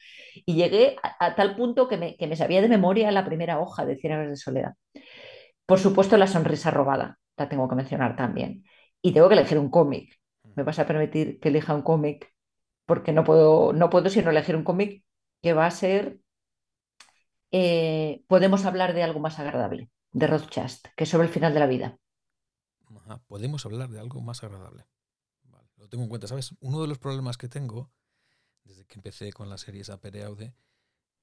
Y 0.44 0.54
llegué 0.54 0.96
a, 1.02 1.34
tal 1.34 1.56
punto 1.56 1.88
que 1.88 1.96
me, 1.96 2.16
que 2.16 2.26
me, 2.26 2.36
sabía 2.36 2.62
de 2.62 2.68
memoria 2.68 3.10
la 3.12 3.24
primera 3.24 3.60
hoja 3.60 3.84
de 3.86 3.96
Cien 3.96 4.12
años 4.14 4.30
de 4.30 4.36
soledad. 4.36 4.74
Por 5.66 5.78
supuesto, 5.78 6.16
la 6.16 6.26
sonrisa 6.26 6.70
robada, 6.70 7.18
la 7.36 7.48
tengo 7.48 7.68
que 7.68 7.76
mencionar 7.76 8.16
también. 8.16 8.64
Y 9.02 9.12
tengo 9.12 9.28
que 9.28 9.34
elegir 9.34 9.58
un 9.58 9.70
cómic. 9.70 10.18
Me 10.54 10.62
vas 10.62 10.78
a 10.78 10.86
permitir 10.86 11.40
que 11.40 11.48
elija 11.50 11.74
un 11.74 11.82
cómic, 11.82 12.32
porque 12.86 13.12
no 13.12 13.24
puedo, 13.24 13.72
no 13.72 13.90
puedo 13.90 14.08
sino 14.10 14.30
elegir 14.30 14.56
un 14.56 14.64
cómic 14.64 15.04
que 15.42 15.52
va 15.52 15.66
a 15.66 15.70
ser 15.70 16.18
eh, 17.52 18.22
Podemos 18.26 18.64
hablar 18.66 18.94
de 18.94 19.02
algo 19.02 19.20
más 19.20 19.38
agradable, 19.38 19.90
de 20.12 20.26
Rothschild, 20.26 20.92
que 20.96 21.04
es 21.04 21.10
sobre 21.10 21.26
el 21.28 21.32
final 21.32 21.54
de 21.54 21.60
la 21.60 21.66
vida 21.66 21.98
podemos 23.26 23.64
hablar 23.66 23.90
de 23.90 24.00
algo 24.00 24.20
más 24.20 24.42
agradable. 24.42 24.86
lo 25.76 25.88
tengo 25.88 26.04
en 26.04 26.08
cuenta, 26.08 26.26
¿sabes? 26.26 26.54
Uno 26.60 26.80
de 26.82 26.88
los 26.88 26.98
problemas 26.98 27.36
que 27.36 27.48
tengo 27.48 27.90
desde 28.64 28.84
que 28.84 28.94
empecé 28.94 29.32
con 29.32 29.48
las 29.48 29.62
series 29.62 29.90
Apere 29.90 30.24
Aude 30.24 30.54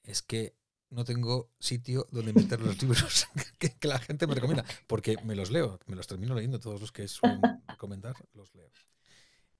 es 0.03 0.21
que 0.21 0.55
no 0.89 1.03
tengo 1.05 1.51
sitio 1.59 2.07
donde 2.11 2.33
meter 2.33 2.61
los 2.61 2.81
libros 2.81 3.27
que, 3.59 3.75
la 3.87 3.99
gente 3.99 4.27
me 4.27 4.35
recomienda, 4.35 4.63
porque 4.87 5.17
me 5.23 5.35
los 5.35 5.49
leo, 5.49 5.79
me 5.87 5.95
los 5.95 6.07
termino 6.07 6.35
leyendo, 6.35 6.59
todos 6.59 6.79
los 6.79 6.91
que 6.91 7.07
suelen 7.07 7.41
recomendar, 7.67 8.15
los 8.33 8.53
leo. 8.53 8.69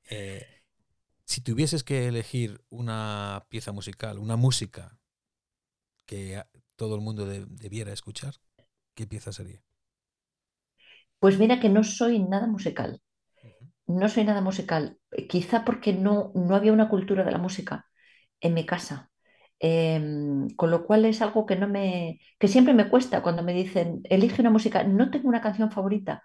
Eh, 0.09 0.45
si 1.25 1.41
tuvieses 1.41 1.83
que 1.83 2.07
elegir 2.07 2.63
una 2.69 3.45
pieza 3.49 3.71
musical, 3.71 4.19
una 4.19 4.35
música 4.35 4.99
que 6.05 6.43
todo 6.75 6.95
el 6.95 7.01
mundo 7.01 7.25
debiera 7.25 7.91
escuchar, 7.91 8.35
¿qué 8.93 9.07
pieza 9.07 9.33
sería? 9.33 9.63
Pues 11.23 11.39
mira 11.39 11.61
que 11.61 11.69
no 11.69 11.85
soy 11.85 12.19
nada 12.19 12.47
musical. 12.47 12.99
No 13.87 14.09
soy 14.09 14.25
nada 14.25 14.41
musical. 14.41 14.97
Quizá 15.29 15.63
porque 15.63 15.93
no, 15.93 16.33
no 16.35 16.53
había 16.53 16.73
una 16.73 16.89
cultura 16.89 17.23
de 17.23 17.31
la 17.31 17.37
música 17.37 17.85
en 18.41 18.53
mi 18.53 18.65
casa. 18.65 19.09
Em, 19.57 20.49
con 20.57 20.69
lo 20.69 20.85
cual 20.85 21.05
es 21.05 21.21
algo 21.21 21.45
que 21.45 21.55
no 21.55 21.69
me, 21.69 22.19
que 22.39 22.49
siempre 22.49 22.73
me 22.73 22.89
cuesta 22.89 23.21
cuando 23.23 23.41
me 23.41 23.53
dicen, 23.53 24.01
elige 24.09 24.41
una 24.41 24.49
música, 24.49 24.83
no 24.83 25.11
tengo 25.11 25.29
una 25.29 25.41
canción 25.41 25.71
favorita. 25.71 26.23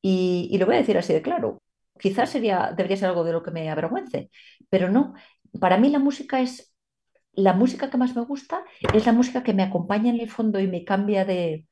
Y, 0.00 0.56
lo 0.60 0.66
voy 0.66 0.76
a 0.76 0.78
decir 0.78 0.96
así 0.96 1.12
de 1.12 1.22
claro. 1.22 1.60
Quizás 1.98 2.30
sería, 2.30 2.72
debería 2.76 2.98
ser 2.98 3.08
algo 3.08 3.24
de 3.24 3.32
lo 3.32 3.42
que 3.42 3.50
me 3.50 3.68
avergüence, 3.68 4.30
pero 4.70 4.88
no. 4.88 5.14
Para 5.60 5.76
mí 5.76 5.90
la 5.90 5.98
música 5.98 6.40
es, 6.40 6.72
la 7.32 7.52
música 7.52 7.90
que 7.90 7.98
más 7.98 8.14
me 8.14 8.22
gusta 8.22 8.64
es 8.94 9.06
la 9.06 9.12
música 9.12 9.42
que 9.42 9.54
me 9.54 9.64
acompaña 9.64 10.10
en 10.10 10.20
el 10.20 10.30
fondo 10.30 10.60
y 10.60 10.68
me 10.68 10.84
cambia 10.84 11.24
de, 11.24 11.66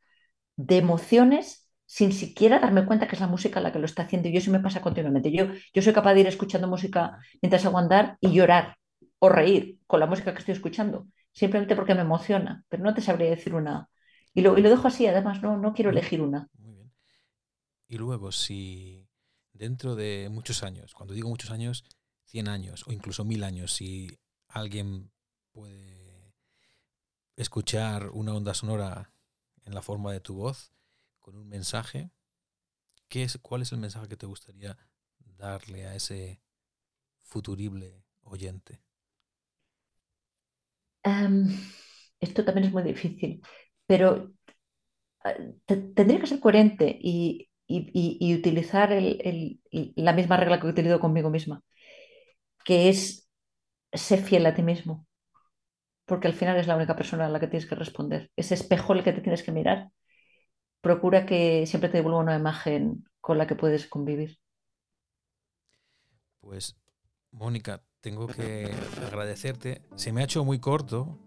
de 0.56 0.78
emociones 0.78 1.63
sin 1.94 2.12
siquiera 2.12 2.58
darme 2.58 2.84
cuenta 2.86 3.06
que 3.06 3.14
es 3.14 3.20
la 3.20 3.28
música 3.28 3.60
la 3.60 3.70
que 3.70 3.78
lo 3.78 3.86
está 3.86 4.02
haciendo. 4.02 4.28
Y 4.28 4.36
eso 4.36 4.50
me 4.50 4.58
pasa 4.58 4.80
continuamente. 4.80 5.30
Yo, 5.30 5.46
yo 5.72 5.80
soy 5.80 5.92
capaz 5.92 6.14
de 6.14 6.22
ir 6.22 6.26
escuchando 6.26 6.66
música 6.66 7.20
mientras 7.40 7.64
hago 7.66 7.78
andar 7.78 8.18
y 8.20 8.32
llorar 8.32 8.78
o 9.20 9.28
reír 9.28 9.78
con 9.86 10.00
la 10.00 10.06
música 10.06 10.32
que 10.32 10.40
estoy 10.40 10.54
escuchando, 10.54 11.06
simplemente 11.30 11.76
porque 11.76 11.94
me 11.94 12.00
emociona, 12.00 12.64
pero 12.68 12.82
no 12.82 12.94
te 12.94 13.00
sabría 13.00 13.30
decir 13.30 13.54
una. 13.54 13.88
Y 14.34 14.40
lo, 14.40 14.58
y 14.58 14.62
lo 14.62 14.70
dejo 14.70 14.88
así, 14.88 15.06
además, 15.06 15.40
no, 15.40 15.56
no 15.56 15.72
quiero 15.72 15.90
elegir 15.90 16.20
una. 16.20 16.48
Muy 16.58 16.74
bien. 16.74 16.92
Y 17.86 17.96
luego, 17.96 18.32
si 18.32 19.06
dentro 19.52 19.94
de 19.94 20.28
muchos 20.32 20.64
años, 20.64 20.94
cuando 20.94 21.14
digo 21.14 21.28
muchos 21.28 21.52
años, 21.52 21.84
100 22.24 22.48
años 22.48 22.84
o 22.88 22.92
incluso 22.92 23.24
mil 23.24 23.44
años, 23.44 23.72
si 23.72 24.18
alguien 24.48 25.12
puede 25.52 26.34
escuchar 27.36 28.08
una 28.08 28.34
onda 28.34 28.52
sonora 28.52 29.12
en 29.64 29.74
la 29.74 29.82
forma 29.82 30.10
de 30.10 30.18
tu 30.18 30.34
voz, 30.34 30.73
con 31.24 31.36
un 31.38 31.48
mensaje, 31.48 32.10
¿qué 33.08 33.22
es, 33.22 33.38
¿cuál 33.38 33.62
es 33.62 33.72
el 33.72 33.78
mensaje 33.78 34.08
que 34.08 34.16
te 34.16 34.26
gustaría 34.26 34.76
darle 35.38 35.86
a 35.86 35.94
ese 35.94 36.42
futurible 37.22 38.04
oyente? 38.22 38.82
esto 42.20 42.44
también 42.44 42.68
es 42.68 42.72
muy 42.72 42.82
difícil, 42.82 43.42
pero 43.86 44.32
ah, 45.24 45.34
tendría 45.66 46.18
que 46.20 46.26
ser 46.26 46.40
coherente 46.40 46.98
y, 46.98 47.50
utilizar 48.38 48.90
la 49.96 50.12
misma 50.12 50.36
regla 50.38 50.60
que 50.60 50.66
he 50.66 50.70
utilizado 50.70 51.00
conmigo 51.00 51.30
misma, 51.30 51.62
que 52.64 52.88
es 52.88 53.28
ser 53.92 54.20
fiel 54.20 54.46
a 54.46 54.54
ti 54.54 54.62
mismo, 54.62 55.06
porque 56.06 56.28
al 56.28 56.34
final 56.34 56.56
es 56.58 56.66
la 56.66 56.76
única 56.76 56.96
persona 56.96 57.26
a 57.26 57.28
la 57.28 57.40
que 57.40 57.48
tienes 57.48 57.68
que 57.68 57.74
responder, 57.74 58.30
ese 58.36 58.54
espejo 58.54 58.94
el 58.94 59.04
que 59.04 59.12
te 59.12 59.20
tienes 59.20 59.42
que 59.42 59.52
mirar 59.52 59.90
procura 60.84 61.26
que 61.26 61.66
siempre 61.66 61.88
te 61.88 61.96
devuelva 61.96 62.20
una 62.20 62.36
imagen 62.36 63.08
con 63.20 63.38
la 63.38 63.48
que 63.48 63.56
puedes 63.56 63.88
convivir. 63.88 64.38
Pues, 66.40 66.76
Mónica, 67.32 67.82
tengo 68.00 68.28
que 68.28 68.70
agradecerte. 69.04 69.82
Se 69.96 70.12
me 70.12 70.20
ha 70.20 70.24
hecho 70.24 70.44
muy 70.44 70.60
corto 70.60 71.18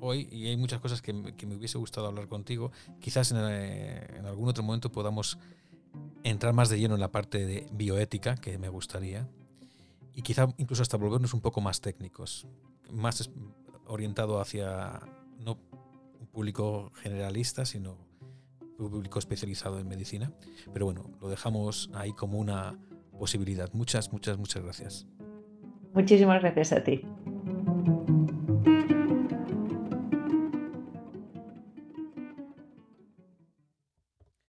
hoy 0.00 0.26
y 0.32 0.46
hay 0.46 0.56
muchas 0.56 0.80
cosas 0.80 1.02
que, 1.02 1.12
me 1.12 1.54
hubiese 1.54 1.78
gustado 1.78 2.06
hablar 2.06 2.26
contigo. 2.28 2.72
Quizás 2.98 3.30
en, 3.30 3.38
eh, 3.42 4.06
en, 4.16 4.26
algún 4.26 4.48
otro 4.48 4.64
momento 4.64 4.90
podamos 4.90 5.38
entrar 6.24 6.54
más 6.54 6.70
de 6.70 6.80
lleno 6.80 6.94
en 6.94 7.00
la 7.00 7.12
parte 7.12 7.46
de 7.46 7.68
bioética, 7.72 8.36
que 8.36 8.58
me 8.58 8.70
gustaría. 8.70 9.28
Y 10.14 10.22
quizá 10.22 10.48
incluso 10.56 10.82
hasta 10.82 10.96
volvernos 10.96 11.34
un 11.34 11.42
poco 11.42 11.60
más 11.60 11.80
técnicos, 11.82 12.46
más 12.90 13.30
orientado 13.86 14.40
hacia 14.40 14.98
no 15.38 15.58
un 16.18 16.26
público 16.26 16.90
generalista, 17.02 17.66
sino 17.66 18.11
público 18.76 19.18
especializado 19.18 19.78
en 19.78 19.88
medicina. 19.88 20.32
Pero 20.72 20.86
bueno, 20.86 21.10
lo 21.20 21.28
dejamos 21.28 21.90
ahí 21.94 22.12
como 22.12 22.38
una 22.38 22.78
posibilidad. 23.18 23.72
Muchas, 23.72 24.12
muchas, 24.12 24.38
muchas 24.38 24.62
gracias. 24.62 25.06
Muchísimas 25.94 26.40
gracias 26.40 26.72
a 26.72 26.82
ti. 26.82 27.02